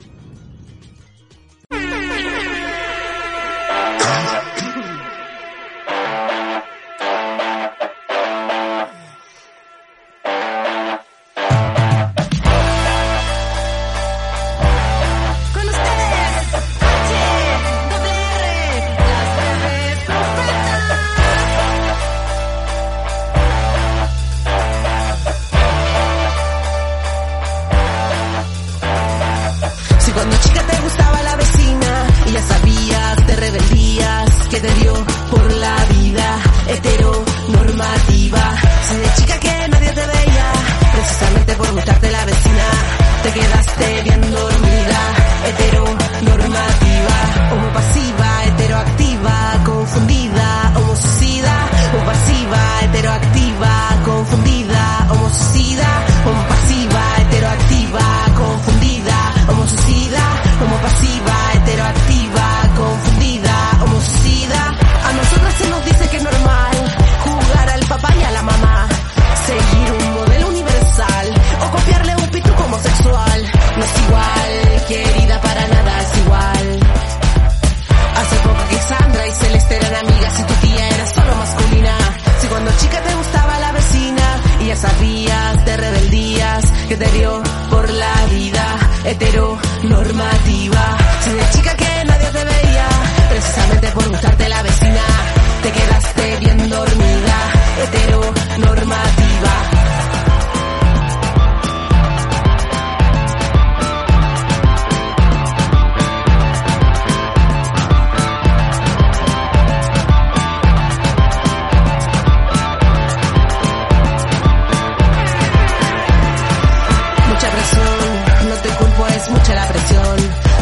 [119.31, 120.17] Mucha la presión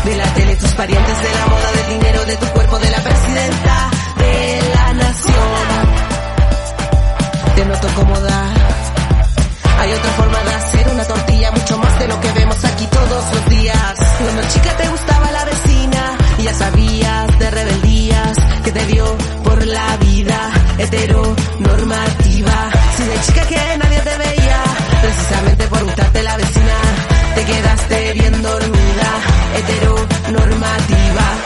[0.05, 2.98] de la tele, tus parientes, de la moda, del dinero, de tu cuerpo, de la
[2.98, 5.96] presidenta de la nación.
[7.57, 8.52] Te noto cómoda.
[9.79, 13.35] Hay otra forma de hacer una tortilla, mucho más de lo que vemos aquí todos
[13.35, 13.94] los días.
[14.18, 19.66] Cuando chica te gustaba la vecina, y ya sabías de rebeldías que te dio por
[19.66, 22.70] la vida heteronormativa.
[22.96, 24.62] Si de chica que nadie te veía,
[25.02, 26.65] precisamente por gustarte la vecina,
[27.46, 29.11] quedaste bien dormida,
[29.56, 31.45] heteronormativa.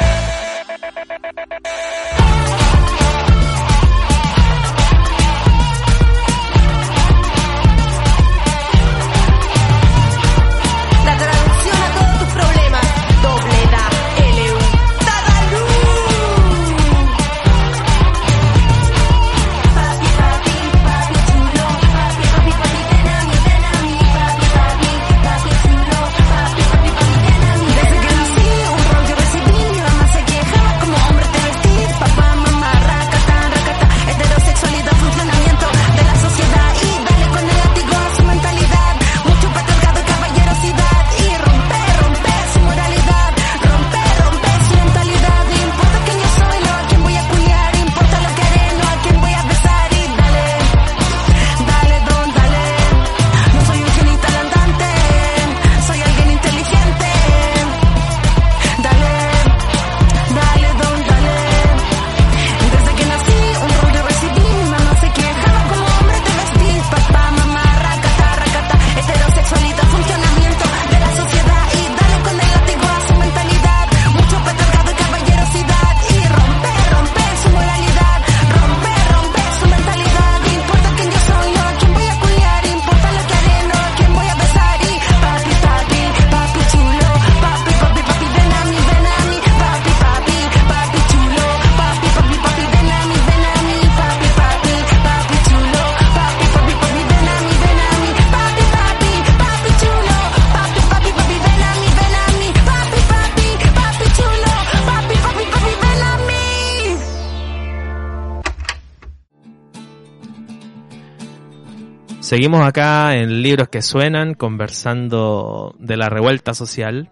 [112.31, 117.11] Seguimos acá en Libros que Suenan, conversando de la revuelta social.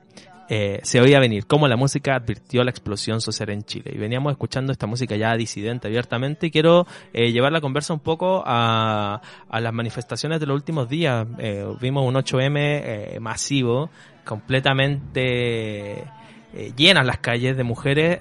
[0.48, 3.90] Eh, se oía venir cómo la música advirtió la explosión social en Chile.
[3.92, 7.98] Y veníamos escuchando esta música ya disidente abiertamente y quiero eh, llevar la conversa un
[7.98, 11.26] poco a, las manifestaciones de los últimos días.
[11.38, 13.90] Eh, vimos un 8M eh, masivo,
[14.24, 16.04] completamente
[16.54, 18.20] eh, llenas las calles de mujeres.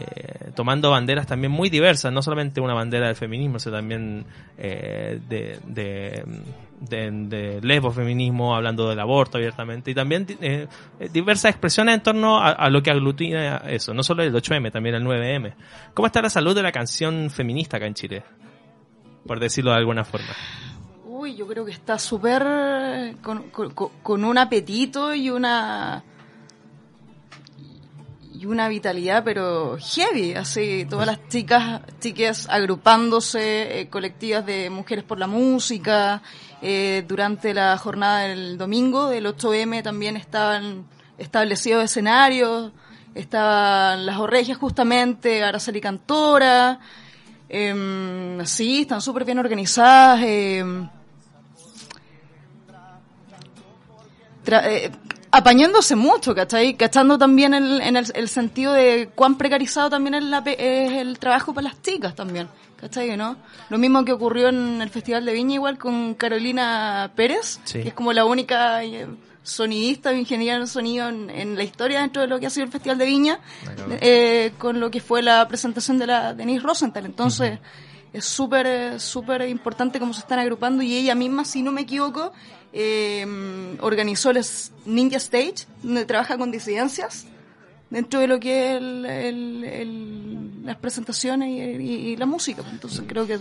[0.00, 4.24] Eh, tomando banderas también muy diversas, no solamente una bandera del feminismo, sino también
[4.58, 6.24] eh, de, de,
[6.80, 10.66] de, lesbofeminismo, hablando del aborto abiertamente, y también eh,
[10.98, 14.94] eh, diversas expresiones en torno a, lo que aglutina eso, no solo el 8M, también
[14.94, 15.54] el 9M.
[15.92, 18.22] ¿Cómo está la salud de la canción feminista acá en Chile?
[19.26, 20.34] Por decirlo de alguna forma.
[21.06, 22.42] Uy, yo creo que está súper
[23.22, 26.02] con un apetito y una
[28.34, 35.04] y una vitalidad, pero heavy, así todas las chicas, chicas agrupándose, eh, colectivas de mujeres
[35.04, 36.20] por la música.
[36.66, 40.86] eh, durante la jornada del domingo del 8M también estaban
[41.18, 42.72] establecidos escenarios,
[43.14, 46.80] estaban las Orregias justamente, Araceli Cantora.
[47.50, 50.20] em, sí, están súper bien organizadas.
[50.24, 50.88] em,
[54.44, 54.90] tra- eh,
[55.36, 56.74] apañándose mucho, ¿cachai?
[56.76, 61.18] Cachando también el, en el, el sentido de cuán precarizado también es, la es el
[61.18, 62.48] trabajo para las chicas también,
[62.80, 63.16] ¿cachai?
[63.16, 63.36] ¿no?
[63.68, 67.82] Lo mismo que ocurrió en el Festival de Viña igual con Carolina Pérez, Sí.
[67.82, 69.06] que es como la única eh,
[69.42, 72.64] sonidista o ingeniera en sonido en, en la historia dentro de lo que ha sido
[72.66, 73.40] el Festival de Viña,
[74.00, 77.04] eh, con lo que fue la presentación de la Denise Rosenthal.
[77.06, 77.58] Entonces,
[78.12, 82.32] es súper, súper importante cómo se están agrupando y ella misma, si no me equivoco,
[82.76, 83.24] eh,
[83.80, 84.40] organizó el
[84.84, 87.26] Ninja Stage, donde trabaja con disidencias
[87.88, 92.62] dentro de lo que es el- el- el- las presentaciones y, y- y la música.
[92.70, 93.38] Entonces creo que,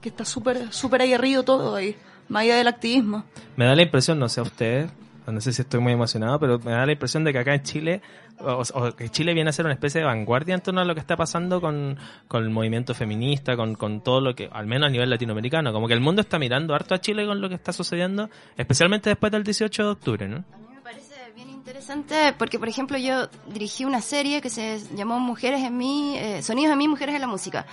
[0.00, 1.96] que está súper súper aguerrido todo ahí.
[2.28, 3.24] más allá del activismo.
[3.56, 4.90] Me da la impresión, no sé a ustedes,
[5.28, 7.62] no sé si estoy muy emocionado, pero me da la impresión de que acá en
[7.62, 8.02] Chile,
[8.40, 11.00] o, que Chile viene a ser una especie de vanguardia en torno a lo que
[11.00, 14.90] está pasando con, con el movimiento feminista, con, con todo lo que, al menos a
[14.90, 17.72] nivel latinoamericano, como que el mundo está mirando harto a Chile con lo que está
[17.72, 20.44] sucediendo, especialmente después del 18 de octubre, ¿no?
[20.52, 24.80] A mí me parece bien interesante porque, por ejemplo, yo dirigí una serie que se
[24.94, 27.66] llamó Mujeres en mí, eh, Sonidos en mí, Mujeres en la Música.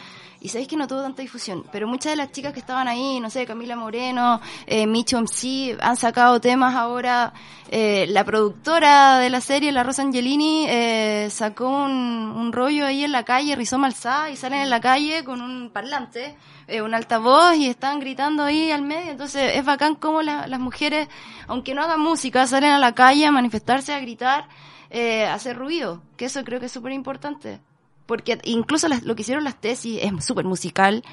[0.44, 3.22] Y sabéis que no tuvo tanta difusión, pero muchas de las chicas que estaban ahí,
[3.22, 7.32] no sé, Camila Moreno, eh, Micho MC, han sacado temas ahora.
[7.76, 13.12] Eh, la productora de la serie, la Rosa Angelini, eh, sacó un, rollo ahí en
[13.12, 16.36] la calle, Rizoma alzada, y salen en la calle con un parlante,
[16.68, 19.10] eh, un altavoz, y están gritando ahí al medio.
[19.10, 21.08] Entonces es bacán como la- las mujeres,
[21.48, 24.48] aunque no hagan música, salen a la calle a manifestarse, a gritar,
[24.92, 27.60] eh, a hacer ruido, que eso creo que es súper importante.
[28.06, 31.04] Porque incluso las- lo que hicieron las tesis es súper musical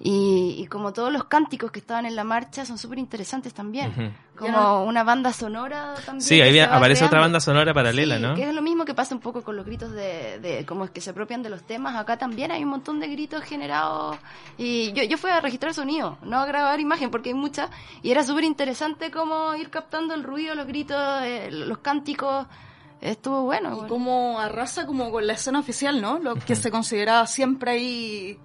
[0.00, 4.14] y, y como todos los cánticos que estaban en la marcha son súper interesantes también.
[4.36, 6.22] Como una banda sonora también.
[6.22, 8.34] Sí, ahí aparece otra banda sonora paralela, Sí, ¿no?
[8.34, 10.90] Que es lo mismo que pasa un poco con los gritos de, de como es
[10.90, 11.94] que se apropian de los temas.
[11.96, 14.16] Acá también hay un montón de gritos generados.
[14.56, 17.70] Y yo, yo fui a registrar sonido, no a grabar imagen, porque hay muchas.
[18.02, 22.46] Y era súper interesante como ir captando el ruido, los gritos, eh, los cánticos.
[23.00, 23.70] Estuvo bueno.
[23.70, 23.88] Y bueno.
[23.88, 26.18] como arrasa como con la escena oficial, ¿no?
[26.18, 28.38] Lo que se consideraba siempre ahí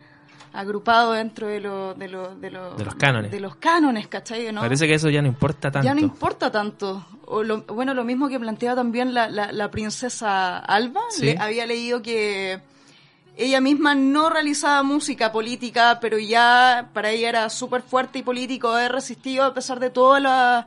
[0.54, 3.32] agrupado dentro de, lo, de, lo, de, lo- De los cánones.
[3.32, 4.52] De los cánones, ¿cachai?
[4.54, 4.62] ¿no?
[4.62, 5.86] Parece que eso ya no importa tanto.
[5.86, 7.06] Ya no importa tanto.
[7.26, 11.02] O lo- bueno, lo mismo que planteaba también la, la, la princesa Alba.
[11.10, 11.26] Sí.
[11.26, 12.62] Le- había leído que
[13.36, 18.70] ella misma no realizaba música política, pero ya para ella era súper fuerte y político
[18.70, 20.66] haber resistido a pesar de todas las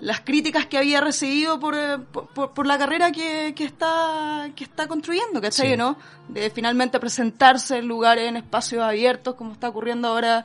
[0.00, 4.64] las críticas que había recibido por, eh, por, por- la carrera que, que está que
[4.64, 5.70] está construyendo, ¿cachai?
[5.72, 5.76] Sí.
[5.76, 5.96] ¿no?
[6.28, 10.44] De finalmente presentarse en lugares, en espacios abiertos, como está ocurriendo ahora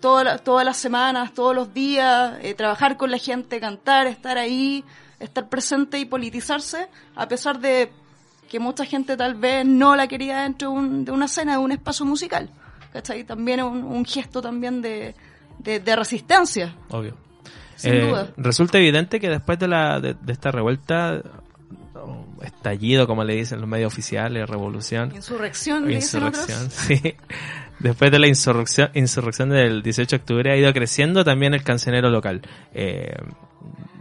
[0.00, 4.38] toda la- todas las semanas, todos los días, eh, trabajar con la gente, cantar, estar
[4.38, 4.84] ahí,
[5.18, 7.90] estar presente y politizarse, a pesar de
[8.48, 11.58] que mucha gente tal vez no la quería dentro de, un- de una escena, de
[11.58, 12.48] un espacio musical.
[12.92, 13.24] ¿Cachai?
[13.24, 15.16] También es un, un gesto también de,
[15.58, 17.16] de, de resistencia, Obvio.
[17.76, 18.28] Sin Eh, duda.
[18.36, 21.20] Resulta evidente que después de, la, de, de esta revuelta,
[22.42, 27.14] estallido, como le dicen los medios oficiales, revolución, Insurrección, insurrección, sí.
[27.78, 32.08] Después de la insurrección, insurrección del 18 de octubre ha ido creciendo también el cancionero
[32.08, 32.42] local.
[32.72, 33.14] Eh,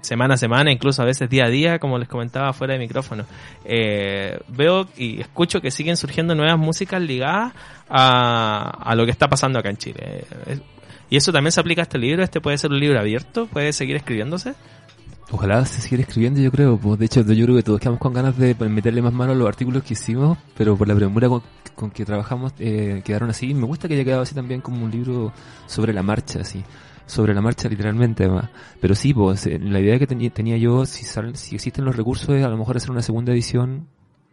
[0.01, 3.25] semana a semana, incluso a veces día a día, como les comentaba fuera de micrófono.
[3.65, 7.53] Eh, veo y escucho que siguen surgiendo nuevas músicas ligadas
[7.89, 10.25] a, a lo que está pasando acá en Chile.
[11.13, 12.23] Y eso también se aplica a este libro.
[12.23, 14.55] Este puede ser un libro abierto, puede seguir escribiéndose.
[15.29, 16.75] Ojalá se siga escribiendo, yo creo.
[16.75, 19.35] Pues, de hecho, yo creo que todos quedamos con ganas de meterle más mano a
[19.35, 21.29] los artículos que hicimos, pero por la premura
[21.75, 23.53] con, que trabajamos eh, quedaron así.
[23.53, 25.31] Me gusta que haya quedado así también como un libro
[25.67, 26.63] sobre la marcha, así.
[27.05, 28.49] Sobre la marcha, literalmente, además.
[28.81, 32.27] Pero sí, pues, la idea que tenía, tenía yo, si, salen- si existen los recursos,
[32.29, 33.85] es a lo mejor hacer una segunda edición.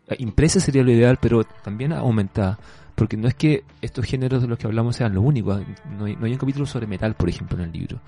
[0.09, 2.59] Eh, Impresa sería lo ideal, pero también aumentada.
[3.01, 5.59] Porque no es que estos géneros de los que hablamos sean lo único.
[5.99, 7.99] No hay, no hay un capítulo sobre metal, por ejemplo, en el libro.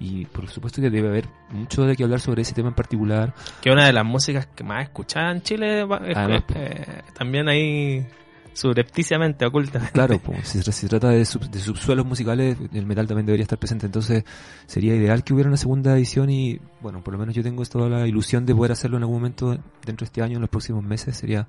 [0.00, 3.32] Y por supuesto que debe haber mucho de qué hablar sobre ese tema en particular.
[3.62, 6.84] Que una de las músicas que más escuchadas en Chile es- Además, eh,
[7.16, 8.04] también ahí
[8.52, 9.92] subrepticiamente, ocultamente.
[9.92, 13.58] Claro, pues, si se trata de, sub- de subsuelos musicales, el metal también debería estar
[13.58, 13.86] presente.
[13.86, 14.24] Entonces,
[14.66, 17.88] sería ideal que hubiera una segunda edición y, bueno, por lo menos yo tengo toda
[17.88, 19.50] la ilusión de poder hacerlo en algún momento
[19.84, 21.16] dentro de este año, en los próximos meses.
[21.16, 21.46] Sería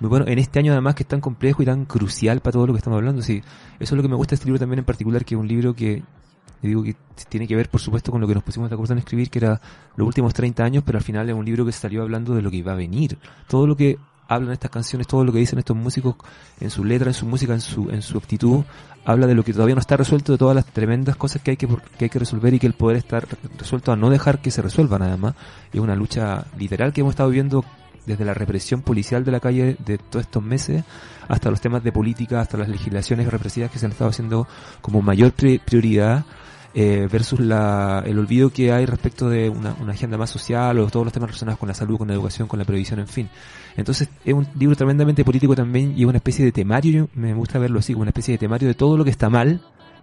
[0.00, 0.26] muy bueno.
[0.26, 2.78] En este año, además, que es tan complejo y tan crucial para todo lo que
[2.78, 3.22] estamos hablando.
[3.22, 3.42] Sí,
[3.78, 5.48] eso es lo que me gusta de este libro también en particular, que es un
[5.48, 6.02] libro que,
[6.62, 6.96] digo que
[7.28, 9.38] tiene que ver, por supuesto, con lo que nos pusimos de acuerdo en escribir, que
[9.38, 9.60] era
[9.96, 12.50] los últimos 30 años, pero al final es un libro que salió hablando de lo
[12.50, 13.18] que iba a venir.
[13.48, 13.98] Todo lo que
[14.28, 16.16] hablan estas canciones, todo lo que dicen estos músicos
[16.60, 18.64] en su letra, en su música, en su, en su actitud,
[19.04, 21.56] habla de lo que todavía no está resuelto, de todas las tremendas cosas que hay
[21.56, 23.26] que, que hay que resolver y que el poder estar
[23.58, 25.34] resuelto a no dejar que se resuelvan además.
[25.72, 27.64] Es una lucha literal que hemos estado viviendo
[28.06, 30.84] desde la represión policial de la calle de todos estos meses
[31.28, 34.46] hasta los temas de política, hasta las legislaciones represivas que se han estado haciendo
[34.82, 36.24] como mayor pri- prioridad
[36.74, 40.88] eh, versus la, el olvido que hay respecto de una, una agenda más social o
[40.88, 43.28] todos los temas relacionados con la salud, con la educación, con la previsión, en fin.
[43.76, 47.32] Entonces es un libro tremendamente político también y es una especie de temario, yo- me
[47.34, 49.60] gusta verlo así, como una especie de temario de todo lo que está mal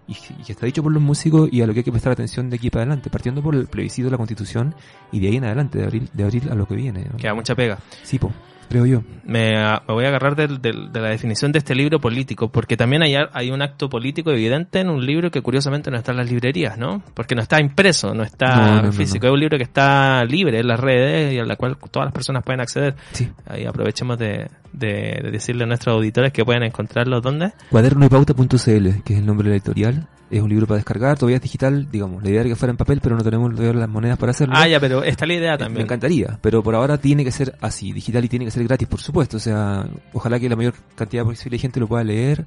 [0.07, 2.13] y, y que está dicho por los músicos y a lo que hay que prestar
[2.13, 4.73] atención de aquí para adelante, partiendo por el plebiscito de la constitución
[5.11, 7.05] y de ahí en adelante, de abril, de abril a lo que viene.
[7.11, 7.17] ¿no?
[7.17, 7.77] Queda mucha pega.
[8.03, 8.31] Sí, po,
[8.71, 9.03] creo yo.
[9.25, 12.49] Me, a- me voy a agarrar del- del- de, la definición de este libro político,
[12.51, 16.11] porque también hay, hay un acto político evidente en un libro que curiosamente no está
[16.11, 17.03] en las librerías, ¿no?
[17.13, 19.25] Porque no está impreso, no está no, no, físico.
[19.27, 19.31] no.
[19.31, 22.13] Es un libro que está libre en las redes y a la cual todas las
[22.13, 22.95] personas pueden acceder.
[23.11, 23.29] Sí.
[23.45, 27.51] Ahí aprovechemos de, de, de decirle a nuestros auditores que pueden encontrarlo dónde.
[27.69, 30.07] Cuadernoypauta.cl, que es el nombre de la editorial.
[30.29, 32.23] Es un libro para descargar, todavía es digital, digamos.
[32.23, 34.53] La idea era que fuera en papel, pero no tenemos todavía las monedas para hacerlo.
[34.57, 35.83] Ah, ya, pero está la idea Eh, Me también.
[35.83, 39.01] encantaría, pero por ahora tiene que ser así, digital y tiene que ser gratis, por
[39.01, 39.35] supuesto.
[39.35, 42.45] O sea, ojalá que la mayor cantidad posible de gente lo pueda leer,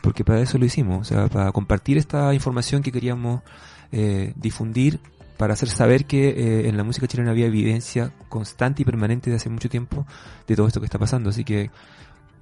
[0.00, 1.00] porque para eso lo hicimos.
[1.00, 3.42] O sea, para compartir esta información que queríamos
[3.90, 5.00] eh, difundir,
[5.44, 9.36] para hacer saber que eh, en la música chilena había evidencia constante y permanente de
[9.36, 10.06] hace mucho tiempo
[10.48, 11.28] de todo esto que está pasando.
[11.28, 11.70] Así que,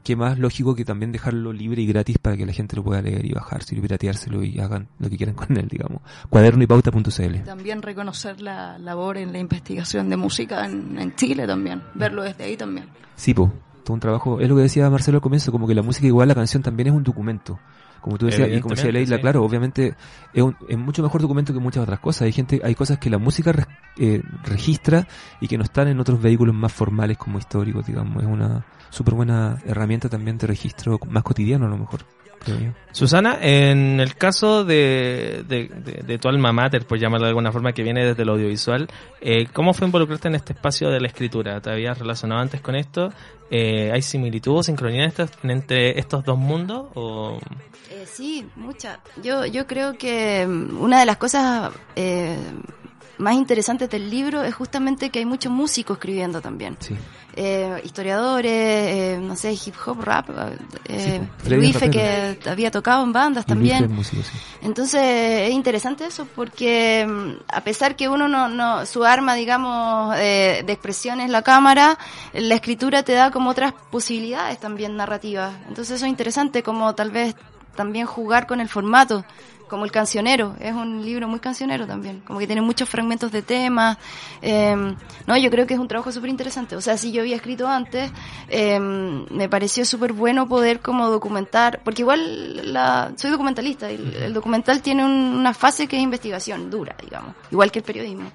[0.05, 3.03] qué más lógico que también dejarlo libre y gratis para que la gente lo pueda
[3.03, 6.00] leer y bajárselo y pirateárselo y hagan lo que quieran con él, digamos.
[6.30, 7.40] Cuadernoypauta.cl.
[7.44, 12.44] También reconocer la labor en la investigación de música en, en Chile también, verlo desde
[12.44, 12.86] ahí también.
[13.16, 14.38] Sí, po, todo un trabajo.
[14.38, 16.86] Es lo que decía Marcelo al comienzo, como que la música igual la canción también
[16.86, 17.59] es un documento.
[18.03, 19.22] Como tú decías, y como decía Leila, sí.
[19.22, 19.94] claro, obviamente
[20.34, 22.22] es, un, es mucho mejor documento que muchas otras cosas.
[22.22, 23.64] Hay gente, hay cosas que la música re-
[23.96, 25.07] eh, registra
[25.40, 28.22] y que no están en otros vehículos más formales como históricos, digamos.
[28.22, 32.00] Es una súper buena herramienta también de registro más cotidiano a lo mejor,
[32.93, 37.53] Susana, en el caso de, de, de- de tu alma mater, por llamarlo de alguna
[37.53, 38.88] forma, que viene desde el audiovisual,
[39.20, 41.61] eh, ¿cómo fue involucrarte en este espacio de la escritura?
[41.61, 43.11] ¿Te habías relacionado antes con esto?
[43.51, 45.11] Eh, ¿Hay similitud o sincronía
[45.45, 46.86] entre estos dos mundos?
[46.95, 47.38] O...
[47.90, 49.01] Eh, sí, mucha.
[49.22, 52.36] Yo, yo creo que mm, una de las cosas eh,
[53.18, 56.76] más interesantes del libro es justamente que hay muchos músicos escribiendo también.
[56.80, 56.96] Sí.
[57.34, 60.28] Eh, historiadores, eh, no sé, hip hop, rap,
[60.86, 61.92] eh, Sí, Luife rapero.
[62.42, 63.84] que había tocado en bandas también.
[63.84, 64.36] es músico, sí.
[64.62, 65.00] Entonces
[65.48, 70.62] es interesante eso porque mm, a pesar que uno no, no su arma, digamos, eh,
[70.66, 71.98] de expresión es la cámara,
[72.34, 75.54] la escritura te da como otras posibilidades también narrativas.
[75.68, 77.34] Entonces eso es interesante como tal vez
[77.74, 79.24] también jugar con el formato,
[79.68, 80.54] como el cancionero.
[80.60, 83.96] Es un libro muy cancionero también, como que tiene muchos fragmentos de temas.
[84.42, 84.94] Eh,
[85.26, 86.76] no, yo creo que es un trabajo súper interesante.
[86.76, 88.10] O sea, si yo había escrito antes,
[88.48, 94.14] eh, me pareció súper bueno poder como documentar, porque igual la, soy documentalista y el,
[94.16, 98.30] el documental tiene un- una fase que es investigación dura, digamos, igual que el periodismo.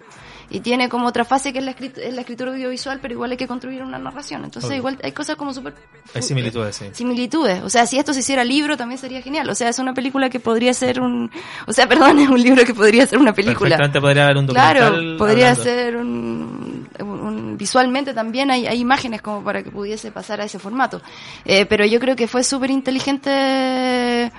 [0.49, 3.31] Y tiene como otra fase que es la, escrit- es la escritura audiovisual, pero igual
[3.31, 4.45] hay que construir una narración.
[4.45, 5.73] Entonces, igual hay cosas como súper...
[6.13, 6.85] Hay similitudes, sí.
[6.93, 7.61] Similitudes.
[7.63, 9.49] O sea, si esto se hiciera libro también sería genial.
[9.49, 11.29] O sea, es una película que podría ser un...
[11.65, 13.77] O sea, perdón, es un libro que podría ser una película.
[13.77, 14.77] Perfectamente podría haber un documental.
[14.77, 15.63] Claro, podría hablando.
[15.63, 20.45] ser un, un- un- visualmente también hay, hay imágenes como para que pudiese pasar a
[20.45, 21.01] ese formato.
[21.43, 24.31] Eh, pero yo creo que fue súper inteligente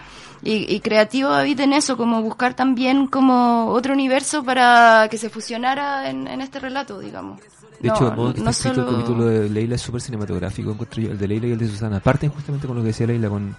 [0.43, 5.28] y, y creativo David en eso, como buscar también como otro universo para que se
[5.30, 7.41] fusionara en, en este relato, digamos.
[7.80, 11.11] De No, hecho, no escrito solo- el capítulo de Leila es súper cinematográfico, encuentro yo,
[11.12, 12.01] el de Leila y el de Susana.
[12.01, 13.55] Parten justamente con lo que decía Leila, con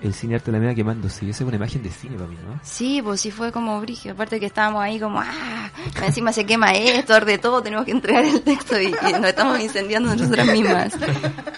[0.00, 1.24] el cine arte de la media quemándose.
[1.24, 2.60] Y esa es una imagen de cine para mí, ¿no?
[2.62, 4.14] Sí, pues sí fue como brígido.
[4.14, 5.70] Aparte que estábamos ahí como, ah,
[6.04, 9.58] encima se quema esto, arde todo, tenemos que entregar el texto y, y nos estamos
[9.60, 10.92] incendiando nosotras mismas.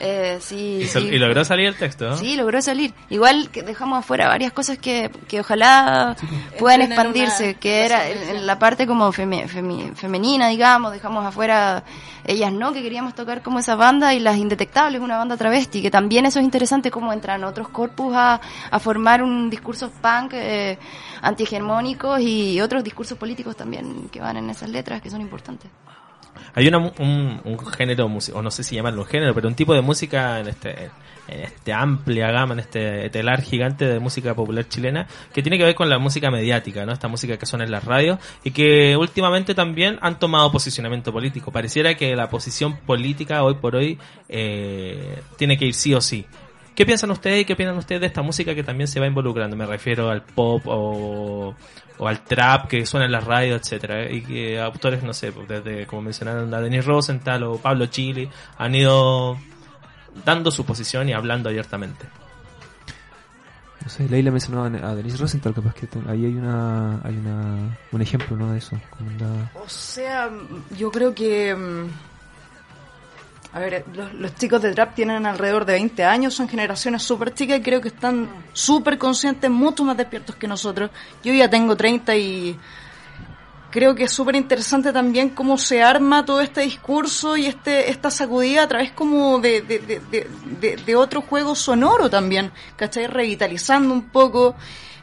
[0.00, 0.98] Eh, sí, Y, sí.
[0.98, 2.16] y logró salir el texto, ¿no?
[2.16, 2.94] Sí, logró salir.
[3.10, 6.16] Igual que dejamos afuera varias cosas que, que ojalá
[6.58, 9.46] puedan Estén en expandirse, una que era en, la parte como feme-
[9.94, 11.82] femenina, digamos, dejamos afuera
[12.24, 15.90] ellas no, que queríamos tocar como esa banda y las indetectables, una banda travesti, que
[15.90, 20.78] también eso es interesante cómo entran otros corpus a, a formar un discurso punk eh,
[21.22, 25.70] antihegemónicos y otros discursos políticos también que van en esas letras que son importantes.
[26.54, 29.74] Hay una, un, un género, o no sé si llamarlo un género, pero un tipo
[29.74, 30.90] de música en este
[31.28, 35.64] en este amplia gama, en este telar gigante de música popular chilena, que tiene que
[35.64, 36.92] ver con la música mediática, ¿no?
[36.92, 41.52] Esta música que suena en las radios y que últimamente también han tomado posicionamiento político.
[41.52, 43.98] Pareciera que la posición política hoy por hoy
[44.28, 46.26] eh, tiene que ir sí o sí.
[46.78, 49.56] ¿Qué piensan ustedes y qué opinan ustedes de esta música que también se va involucrando?
[49.56, 51.52] Me refiero al pop o,
[51.98, 55.48] o al trap que suena en las radios, etcétera Y que autores, no sé, pues,
[55.48, 59.36] desde como mencionaron a Denis Rosenthal o Pablo Chili, han ido
[60.24, 62.06] dando su posición y hablando abiertamente.
[63.82, 68.02] No sé, Leila mencionaba a Denise Rosenthal, capaz que ahí hay una, hay una, un
[68.02, 68.52] ejemplo, ¿no?
[68.52, 68.78] De eso.
[68.90, 70.30] Como la- O sea,
[70.76, 71.56] yo creo que...
[73.52, 77.32] A ver, los, los chicos de trap tienen alrededor de 20 años, son generaciones súper
[77.32, 80.90] chicas y creo que están súper conscientes, mucho más despiertos que nosotros.
[81.24, 82.58] Yo ya tengo 30 y
[83.70, 88.10] creo que es súper interesante también cómo se arma todo este discurso y este esta
[88.10, 93.06] sacudida a través como de, de, de, de, otro juego sonoro también, ¿cachai?
[93.06, 94.54] Revitalizando un poco,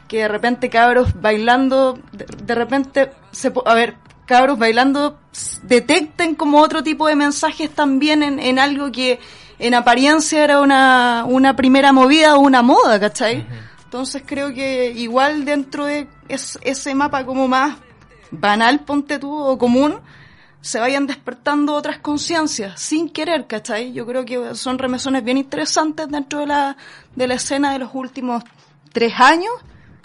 [0.08, 5.18] que de repente cabros bailando, de, de repente, se, a ver, cabros bailando
[5.62, 9.18] detecten como otro tipo de mensajes también en, en algo que
[9.58, 13.46] en apariencia era una, una primera movida o una moda, ¿cachai?
[13.84, 17.76] Entonces creo que igual dentro de es- ese mapa como más
[18.30, 20.00] banal, ponte tú, o común,
[20.60, 23.92] se vayan despertando otras conciencias sin querer, ¿cachai?
[23.92, 26.76] Yo creo que son remesones bien interesantes dentro de la,
[27.14, 28.42] de la escena de los últimos
[28.92, 29.52] tres años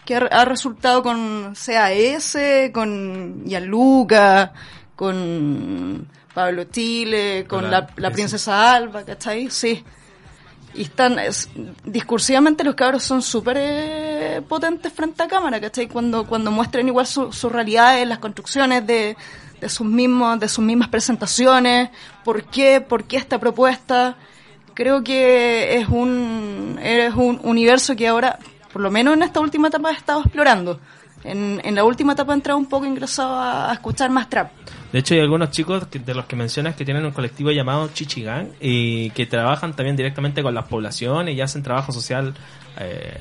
[0.05, 2.37] que ha, ha resultado con CAS,
[2.73, 4.53] con Gianluca,
[4.95, 9.49] con Pablo Chile, con la, la la princesa Alba, ¿cachai?
[9.49, 9.83] Sí.
[10.73, 11.49] Y están, es-
[11.83, 15.87] discursivamente los cabros son súper eh, potentes frente a cámara, ¿cachai?
[15.87, 19.17] Cuando, cuando muestran igual su, su realidad en las construcciones de,
[19.59, 21.89] de sus mismos, de sus mismas presentaciones,
[22.23, 24.15] por qué, por qué esta propuesta.
[24.73, 28.39] Creo que es un, es un universo que ahora,
[28.73, 30.79] por lo menos en esta última etapa, he estado explorando.
[31.23, 34.51] En, en la última etapa he entrado un poco ingresado a, a escuchar más trap.
[34.91, 37.89] De hecho, hay algunos chicos que- de los que mencionas que tienen un colectivo llamado
[37.93, 42.33] Chichigang y que trabajan también directamente con las poblaciones y hacen trabajo social.
[42.79, 43.17] Eh,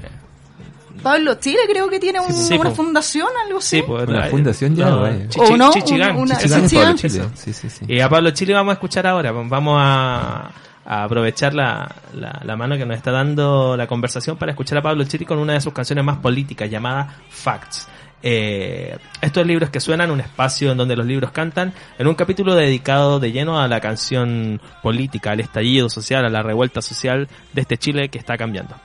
[1.03, 2.77] Pablo Chile creo que tiene un- Sí, una po.
[2.77, 3.77] fundación, algo así.
[3.79, 5.29] sí, pues, Una eh, fundación ya, no, vaya.
[5.29, 5.71] Chichi- ¿O no?
[5.71, 7.25] Chichigang, Una- una- Chichigang, Sí, Pablo Chile.
[7.35, 7.85] Sí, sí, sí.
[7.89, 9.31] Y a Pablo Chile vamos a escuchar ahora.
[9.33, 10.51] Vamos a,
[10.85, 15.05] a aprovechar la, la, mano que nos está dando la conversación para escuchar a Pablo
[15.05, 17.89] Chile con una de sus canciones más políticas llamada Facts.
[18.23, 22.55] Eh, estos libros que suenan, un espacio en donde los libros cantan, en un capítulo
[22.55, 27.61] dedicado de lleno a la canción política, al estallido social, a la revuelta social de
[27.63, 28.77] este Chile que está cambiando.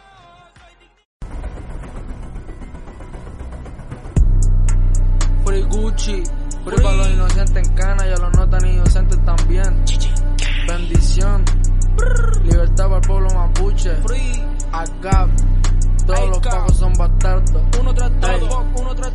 [5.76, 6.24] Gucci,
[7.56, 8.06] en cana,
[8.66, 9.84] inocentes también.
[10.68, 11.44] Bendición,
[12.44, 13.92] libertad para el pueblo mapuche.
[14.72, 15.30] Agap,
[16.06, 17.62] todos los pagos son bastardos.
[17.80, 18.12] Uno tras
[18.76, 19.14] uno tras.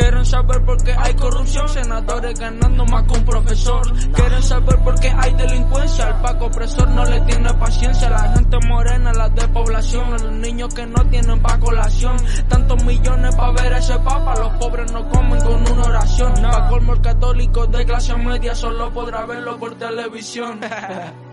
[0.00, 3.82] Quieren saber por qué hay corrupción, senadores ganando más que un profesor.
[4.14, 8.08] Quieren saber por qué hay delincuencia, el paco opresor no le tiene paciencia.
[8.08, 12.16] La gente morena, la de población, los niños que no tienen pa' colación.
[12.48, 16.32] Tantos millones pa' ver ese papa, los pobres no comen con una oración.
[16.34, 20.60] Pa' colmo el católico de clase media solo podrá verlo por televisión.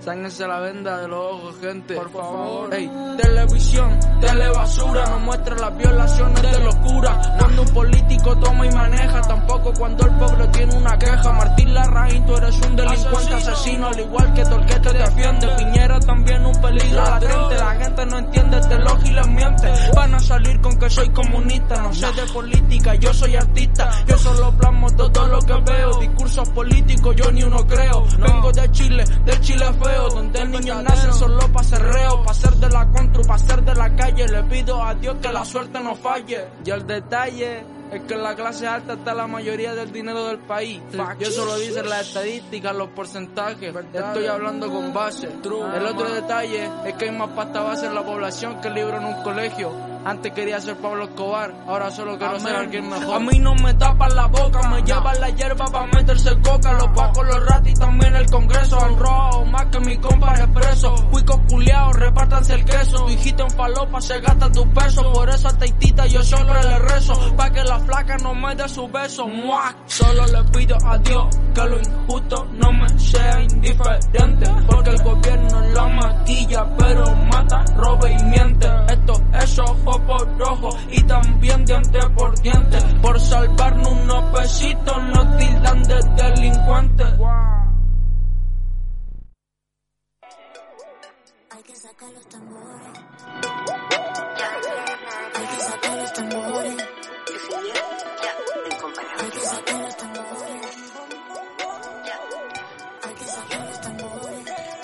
[0.00, 1.94] Sáquense la venda de los ojos, gente.
[1.94, 2.72] Por favor.
[2.72, 2.90] Ey,
[3.20, 7.20] televisión, telebasura, no muestra las violaciones de locura.
[7.38, 11.32] Cuando un político toma y maneja, tampoco cuando el pueblo tiene una queja.
[11.32, 15.48] Martín Larraín, tú eres un delincuente asesino, al igual que Torque te defiende.
[15.56, 17.54] Piñera también un peligro latente.
[17.56, 19.72] La gente no entiende este log y les miente.
[19.94, 23.90] Van a salir con que soy comunista, no sé de política, yo soy artista.
[24.06, 25.98] Yo solo plasmo todo lo que veo.
[25.98, 28.04] Discursos políticos, yo ni uno creo.
[28.18, 32.54] Vengo de Chile, del Chile feo, donde niños nacen solo pa' ser reo, pa' ser
[32.54, 34.26] de la contra, pa' ser de la calle.
[34.28, 36.48] Le pido a Dios que la suerte no falle.
[36.64, 40.38] Y el detalle es que en la clase alta está la mayoría del dinero del
[40.38, 40.80] país.
[41.18, 43.74] Y eso lo dicen las estadísticas, los porcentajes.
[43.92, 45.28] Estoy hablando con base.
[45.28, 49.04] El otro detalle es que hay más pasta base en la población que libro en
[49.04, 49.72] un colegio.
[50.04, 53.16] Antes quería ser Pablo Escobar, ahora solo quiero ser alguien mejor.
[53.16, 56.72] A mí no me tapan la boca, me llevan la hierba para meterse coca.
[56.72, 58.78] Los pacos, los ratis, también el congreso.
[58.80, 60.94] Han robado más que mi compa expreso.
[61.10, 63.04] Cuicos culiados, repártanse el queso.
[63.04, 65.12] Tu hijita en falopa se gasta tu peso.
[65.12, 67.14] Por esa teitita yo siempre le rezo.
[67.36, 69.26] Pa' que la flaca no me dé su beso.
[69.26, 69.76] ¡Muac!
[69.86, 74.50] Solo le pido a Dios que lo injusto no me sea indiferente.
[74.66, 78.68] Porque el gobierno la maquilla, pero mata, roba y miente.
[78.88, 82.78] Esto es ojo por ojo y también diente por diente.
[83.00, 87.08] Por salvarnos unos pesitos nos tildan de delincuentes.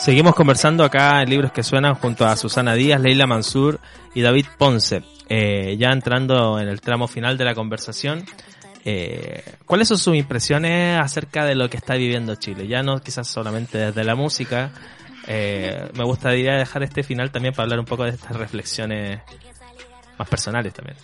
[0.04, 3.80] Seguimos conversando acá en Libros que Suenan junto a Susana Díaz, Leila Mansur
[4.14, 5.02] y David Ponce.
[5.30, 8.22] Eh, ya entrando en el tramo final de la conversación,
[8.84, 12.68] eh, ¿cuáles son sus impresiones acerca de lo que está viviendo Chile?
[12.68, 14.72] Ya no quizás solamente desde la música.
[15.26, 19.22] eh, me gustaría dejar este final también para hablar un poco de estas reflexiones
[20.18, 20.98] más personales también.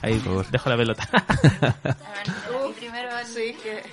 [0.00, 0.18] Ahí
[0.50, 1.06] dejo la pelota.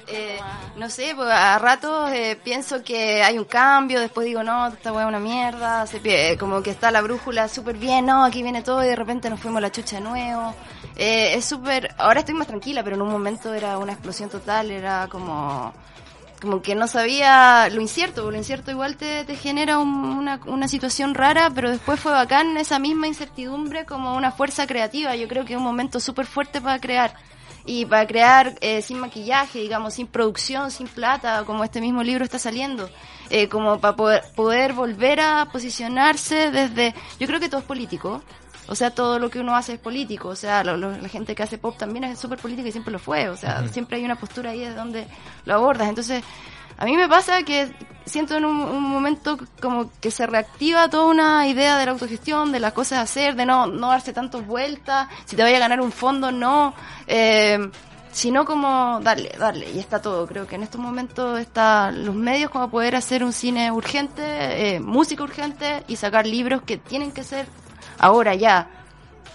[0.07, 0.39] Eh,
[0.75, 4.91] no sé, pues, a ratos eh, pienso que hay un cambio, después digo, no, esta
[4.91, 8.41] weá es una mierda, se pie- como que está la brújula súper bien, no, aquí
[8.43, 10.53] viene todo y de repente nos fuimos a la chucha de nuevo.
[10.95, 14.71] Eh, es súper, ahora estoy más tranquila, pero en un momento era una explosión total,
[14.71, 15.73] era como
[16.41, 20.39] como que no sabía lo incierto, porque lo incierto igual te, te genera un- una,
[20.47, 25.15] una situación rara, pero después fue bacán esa misma incertidumbre como una fuerza creativa.
[25.15, 27.13] Yo creo que es un momento súper fuerte para crear.
[27.65, 32.23] Y para crear eh, sin maquillaje, digamos, sin producción, sin plata, como este mismo libro
[32.23, 32.89] está saliendo.
[33.29, 36.93] Eh, como para poder, poder volver a posicionarse desde...
[37.19, 38.21] Yo creo que todo es político.
[38.67, 40.29] O sea, todo lo que uno hace es político.
[40.29, 42.91] O sea, lo- lo- la gente que hace pop también es súper política y siempre
[42.91, 43.29] lo fue.
[43.29, 45.07] O sea, siempre hay una postura ahí de donde
[45.45, 45.87] lo abordas.
[45.89, 46.23] Entonces,
[46.81, 47.71] a mí me pasa que
[48.05, 52.59] siento en un, momento como que se reactiva toda una idea de la autogestión, de
[52.59, 55.79] las cosas a hacer, de no, no darse tantas vueltas, si te vaya a ganar
[55.79, 56.73] un fondo, no,
[57.05, 57.69] eh,
[58.11, 60.25] sino como darle, darle, y está todo.
[60.25, 64.23] Creo que en estos momentos están los medios como poder hacer un cine urgente,
[64.75, 67.45] eh, música urgente y sacar libros que tienen que ser
[67.99, 68.69] ahora ya.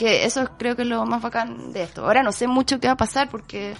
[0.01, 2.05] Que eso es- creo que es lo más bacán de esto.
[2.05, 3.76] Ahora no sé mucho qué va a pasar porque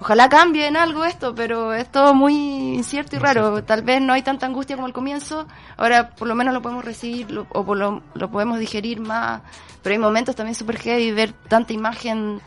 [0.00, 2.34] ojalá cambie en algo esto, pero es todo muy
[2.74, 3.62] incierto y raro.
[3.64, 5.46] Tal vez no hay tanta angustia como al comienzo.
[5.76, 9.42] Ahora por lo menos lo podemos recibir lo- o por lo, lo podemos digerir más.
[9.82, 12.40] Pero hay momentos también super heavy ver tanta imagen,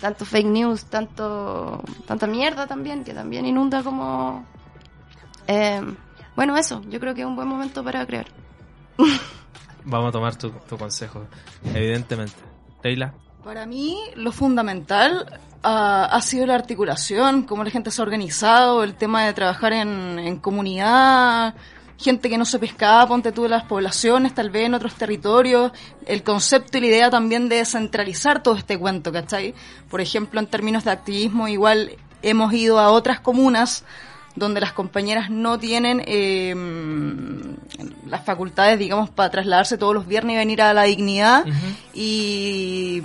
[0.00, 4.44] tanto fake news, tanto tanta mierda también que también inunda como
[5.46, 5.80] eh,
[6.36, 6.82] bueno eso.
[6.88, 8.26] Yo creo que es un buen momento para crear.
[9.84, 11.24] Vamos a tomar tu, tu consejo,
[11.74, 12.34] evidentemente.
[12.84, 18.82] Leila, Para mí, lo fundamental ha sido la articulación, cómo la gente se ha organizado,
[18.82, 21.54] el tema de trabajar en, en comunidad,
[22.02, 25.72] gente que no se pescaba, ponte tú de las poblaciones, tal vez en otros territorios,
[26.06, 29.54] el concepto y la idea también de descentralizar todo este cuento, ¿cachai?
[29.88, 31.92] Por ejemplo, en términos de activismo, igual
[32.22, 33.84] hemos ido a otras comunas
[34.34, 36.54] donde las compañeras no tienen eh,
[38.06, 41.44] las facultades, digamos, para trasladarse todos los viernes y venir a la dignidad
[41.92, 43.02] y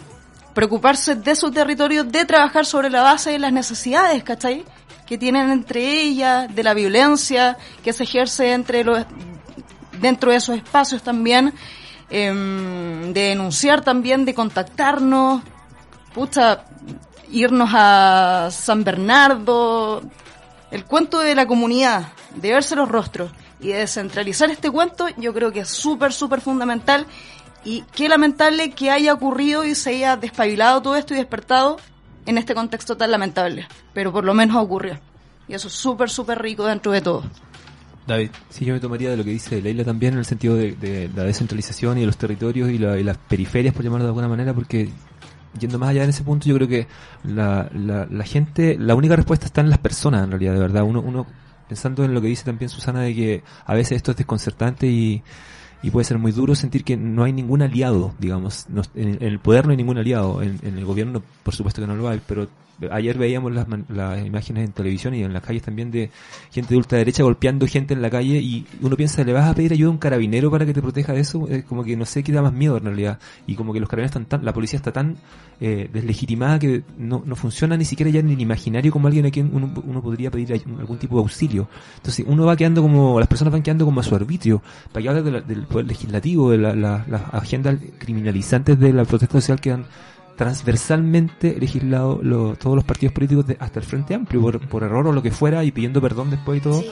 [0.58, 4.66] preocuparse de su territorio, de trabajar sobre la base de las necesidades, ¿cachai?
[5.06, 9.06] Que tienen entre ellas, de la violencia que se ejerce entre los,
[10.02, 11.54] dentro de esos espacios también,
[12.10, 15.44] em, de denunciar también, de contactarnos,
[16.16, 16.64] pucha,
[17.30, 20.02] irnos a San Bernardo,
[20.72, 23.30] el cuento de la comunidad, de verse los rostros
[23.60, 27.06] y de descentralizar este cuento, yo creo que es súper, súper fundamental.
[27.68, 31.76] Y qué lamentable que haya ocurrido y se haya despabilado todo esto y despertado
[32.26, 33.68] en este contexto tan lamentable.
[33.94, 34.98] Pero por lo menos ocurrió.
[35.50, 37.24] Y eso es súper, súper rico dentro de todo.
[38.08, 38.30] David.
[38.50, 41.10] Sí, yo me tomaría de lo que dice Leila también en el sentido de, de
[41.14, 44.30] la descentralización y de los territorios y, la- y las periferias, por llamarlo de alguna
[44.30, 44.90] manera, porque
[45.60, 46.88] yendo más allá en ese punto, yo creo que
[47.26, 50.84] la, la, la gente, la única respuesta está en las personas, en realidad, de verdad.
[50.84, 51.26] Uno, uno
[51.68, 55.22] pensando en lo que dice también Susana, de que a veces esto es desconcertante y,
[55.84, 58.66] y puede ser muy duro sentir que no hay ningún aliado, digamos.
[58.70, 61.82] No- en, en el poder no hay ningún aliado, en, en el gobierno por supuesto
[61.82, 62.48] que no lo hay, pero
[62.92, 66.10] ayer veíamos las, las imágenes en televisión y en las calles también de
[66.52, 69.74] gente de ultraderecha golpeando gente en la calle y uno piensa, ¿le vas a pedir
[69.74, 71.48] ayuda a un carabinero para que te proteja de eso?
[71.48, 73.20] Es como que no sé qué da más miedo en realidad.
[73.48, 75.18] Y como que los carabineros están tan, la policía está tan
[75.60, 79.32] eh, deslegitimada que no, no funciona ni siquiera ya en el imaginario como alguien a
[79.32, 81.68] quien uno, uno podría pedir algún tipo de auxilio.
[81.98, 84.62] Entonces uno va quedando como, las personas van quedando como a su arbitrio.
[84.92, 89.04] Para que hablar de del poder legislativo, de la- la- las agendas criminalizantes de la
[89.06, 89.86] protesta social quedan
[90.38, 95.08] transversalmente legislado lo- todos los partidos políticos de- hasta el Frente Amplio por, por error
[95.08, 96.84] o lo que fuera y pidiendo perdón después y todo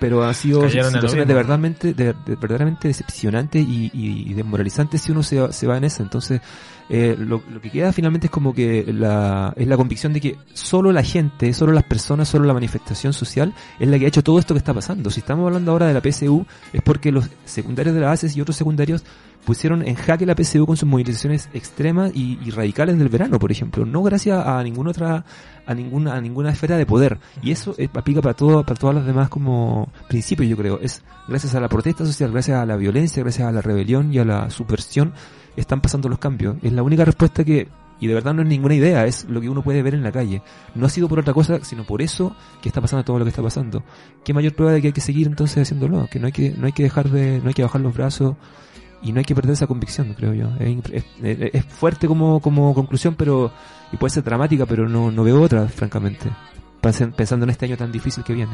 [0.00, 0.62] pero han sido
[0.94, 5.52] situaciones de verdaderamente, de, de- verdaderamente decepcionantes y, y- y desmoralizantes si uno se, va-
[5.52, 6.02] se va en eso.
[6.02, 6.40] Entonces,
[6.88, 10.36] eh, lo, lo que queda finalmente es como que la, es la convicción de que
[10.54, 14.24] solo la gente, solo las personas, solo la manifestación social es la que ha hecho
[14.24, 15.08] todo esto que está pasando.
[15.08, 18.40] Si estamos hablando ahora de la PSU, es porque los secundarios de la bases y
[18.40, 19.04] otros secundarios
[19.44, 23.50] pusieron en jaque la PSU con sus movilizaciones extremas y, y radicales del verano, por
[23.50, 25.24] ejemplo, no gracias a ninguna otra
[25.66, 27.18] a ninguna a ninguna esfera de poder.
[27.42, 30.80] Y eso eh, aplica para todo para todas las demás como principios yo creo.
[30.80, 34.18] Es gracias a la protesta social gracias a la violencia gracias a la rebelión y
[34.18, 35.12] a la subversión
[35.56, 36.56] están pasando los cambios.
[36.62, 37.68] Es la única respuesta que
[38.00, 40.10] y de verdad no es ninguna idea es lo que uno puede ver en la
[40.10, 40.42] calle.
[40.74, 43.30] No ha sido por otra cosa sino por eso que está pasando todo lo que
[43.30, 43.84] está pasando.
[44.24, 46.66] Qué mayor prueba de que hay que seguir entonces haciéndolo que no hay que no
[46.66, 48.36] hay que dejar de no hay que bajar los brazos
[49.02, 50.48] y no hay que perder esa convicción, creo yo.
[50.58, 53.52] Es, fuerte como, como conclusión, pero
[53.92, 56.30] y puede ser dramática, pero no, no veo otra, francamente.
[56.80, 58.52] Pensando en este año tan difícil que viene.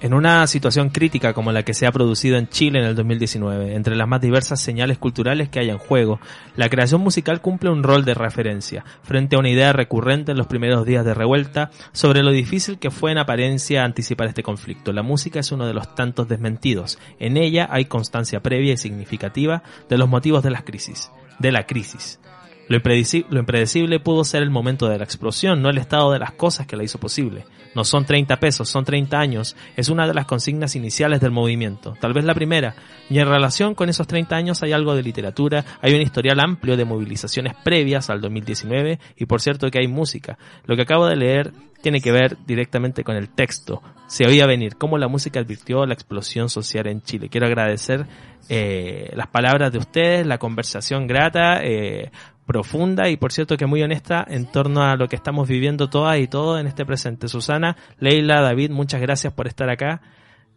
[0.00, 3.74] En una situación crítica como la que se ha producido en Chile en el 2019,
[3.74, 6.20] entre las más diversas señales culturales que hay en juego,
[6.54, 10.46] la creación musical cumple un rol de referencia, frente a una idea recurrente en los
[10.46, 14.92] primeros días de revuelta sobre lo difícil que fue en apariencia anticipar este conflicto.
[14.92, 17.00] La música es uno de los tantos desmentidos.
[17.18, 21.66] En ella hay constancia previa y significativa de los motivos de las crisis, de la
[21.66, 22.20] crisis.
[22.68, 26.18] Lo, impredeci- lo impredecible pudo ser el momento de la explosión, no el estado de
[26.18, 27.44] las cosas que la hizo posible.
[27.74, 29.56] No son 30 pesos, son 30 años.
[29.76, 32.74] Es una de las consignas iniciales del movimiento, tal vez la primera.
[33.10, 36.76] Y en relación con esos 30 años hay algo de literatura, hay un historial amplio
[36.76, 40.38] de movilizaciones previas al 2019 y por cierto que hay música.
[40.64, 41.52] Lo que acabo de leer
[41.82, 43.82] tiene que ver directamente con el texto.
[44.08, 47.28] Se oía venir cómo la música advirtió la explosión social en Chile.
[47.28, 48.06] Quiero agradecer
[48.48, 52.10] eh, las palabras de ustedes, la conversación grata, eh,
[52.48, 56.18] profunda y por cierto que muy honesta en torno a lo que estamos viviendo todas
[56.18, 57.28] y todos en este presente.
[57.28, 60.00] Susana, Leila, David, muchas gracias por estar acá.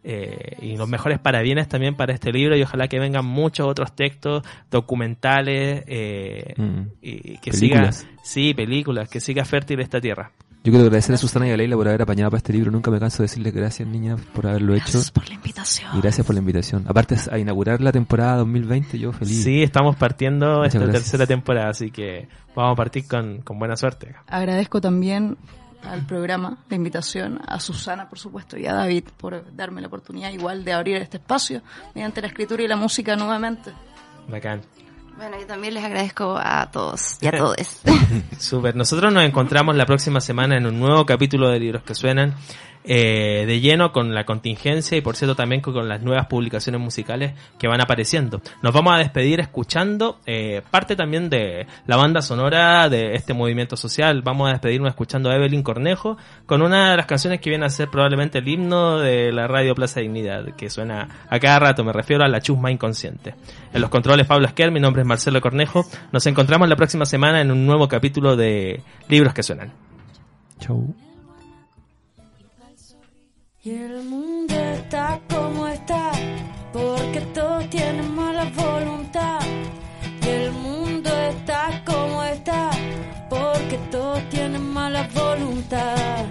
[0.04, 3.94] eh, y los mejores parabienes también para este libro y ojalá que vengan muchos otros
[3.94, 6.82] textos documentales eh, Mm.
[7.00, 7.98] y que Películas.
[7.98, 10.32] siga sí películas que siga fértil esta tierra
[10.64, 12.70] Yo quiero agradecer a Susana y a Leila por haber apañado para este libro.
[12.70, 14.84] Nunca me canso de decirles gracias, niñas, por haberlo hecho.
[14.92, 15.90] Gracias por la invitación.
[15.96, 16.84] Y gracias por la invitación.
[16.86, 19.42] Aparte, a inaugurar la temporada 2020, yo feliz.
[19.42, 21.02] sí estamos partiendo Muchas esta gracias.
[21.04, 25.36] tercera temporada así que vamos a partir con, con buena suerte Agradezco también
[25.82, 30.30] al programa la invitación, a Susana, por supuesto, y a David por darme la oportunidad
[30.30, 31.60] igual de abrir este espacio
[31.92, 33.72] mediante la escritura y la música nuevamente.
[34.28, 34.60] bacán
[35.16, 37.80] Bueno, yo también les agradezco a todos y a todos.
[38.38, 38.74] Super.
[38.74, 42.34] Nosotros nos encontramos la próxima semana en un nuevo capítulo de Libros que Suenan,
[42.84, 47.34] eh, de lleno con la contingencia y por cierto también con, las nuevas publicaciones musicales
[47.58, 48.40] que van apareciendo.
[48.62, 53.76] Nos vamos a despedir escuchando eh, parte también de la banda sonora de este movimiento
[53.76, 54.22] social.
[54.22, 56.16] Vamos a despedirnos escuchando a Evelyn Cornejo
[56.46, 59.74] con una de las canciones que viene a ser probablemente el himno de la radio
[59.74, 63.34] Plaza Dignidad, que suena a cada rato, me refiero a la chusma inconsciente.
[63.72, 65.86] En los controles Pablo Esquer, mi nombre es Marcelo Cornejo.
[66.10, 69.72] Nos encontramos la próxima semana en un nuevo capítulo de Libros que Suenan.
[70.58, 71.11] Chau.
[73.64, 76.10] Y el mundo está como está,
[76.72, 79.38] porque todos tienen mala voluntad.
[80.20, 82.70] Y el mundo está como está,
[83.30, 86.24] porque todos tienen mala voluntad.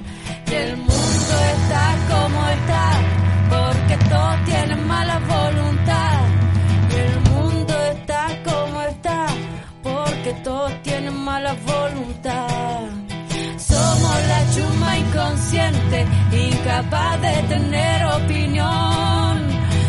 [16.32, 19.48] Incapaz de tener opinión.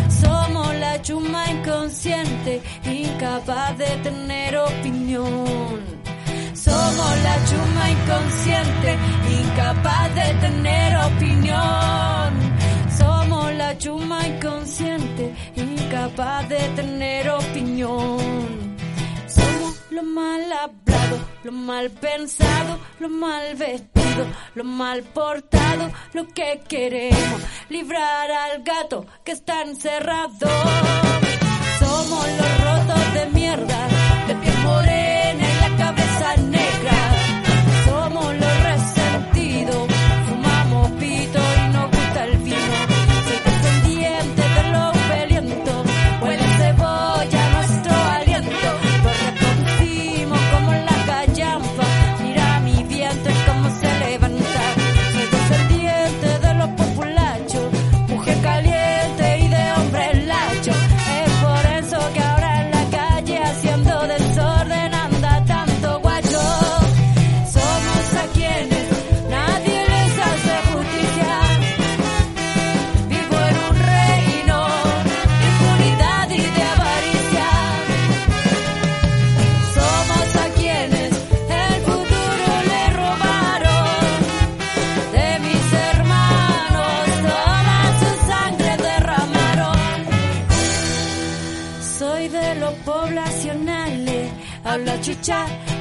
[0.08, 5.80] Somos la chuma inconsciente, incapaz de tener opinión.
[6.54, 8.98] Somos la chuma inconsciente,
[9.40, 12.30] incapaz de tener opinión.
[12.98, 18.76] Somos la chuma inconsciente, incapaz de tener opinión.
[19.26, 24.01] Somos lo mal hablado, lo mal pensado, lo mal vestido,
[24.54, 30.48] lo mal portado, lo que queremos, librar al gato que está encerrado.
[31.78, 33.88] Somos los rotos de mierda,
[34.26, 35.01] de piel morena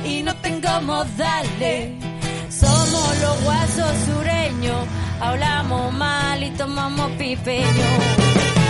[0.05, 1.89] y no tengo modales.
[2.49, 4.85] Somos los guasos sureños,
[5.19, 8.61] hablamos mal y tomamos pipeño.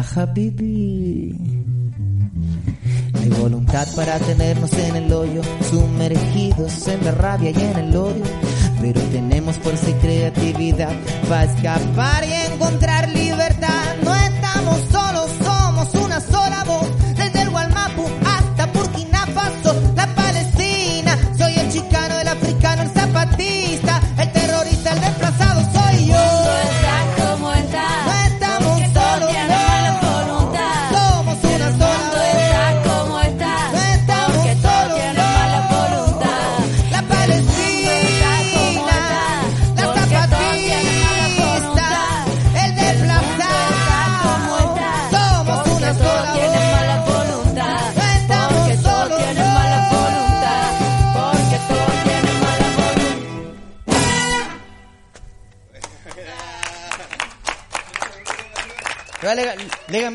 [0.00, 1.36] Ya Habibi.
[3.14, 8.24] Hay voluntad para tenernos en el hoyo, sumergidos en la rabia y en el odio.
[8.80, 10.92] Pero tenemos fuerza y creatividad
[11.28, 13.29] para escapar y encontrar libertad.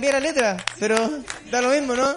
[0.05, 0.95] cambié la letra, pero
[1.49, 2.13] da lo mismo, ¿no?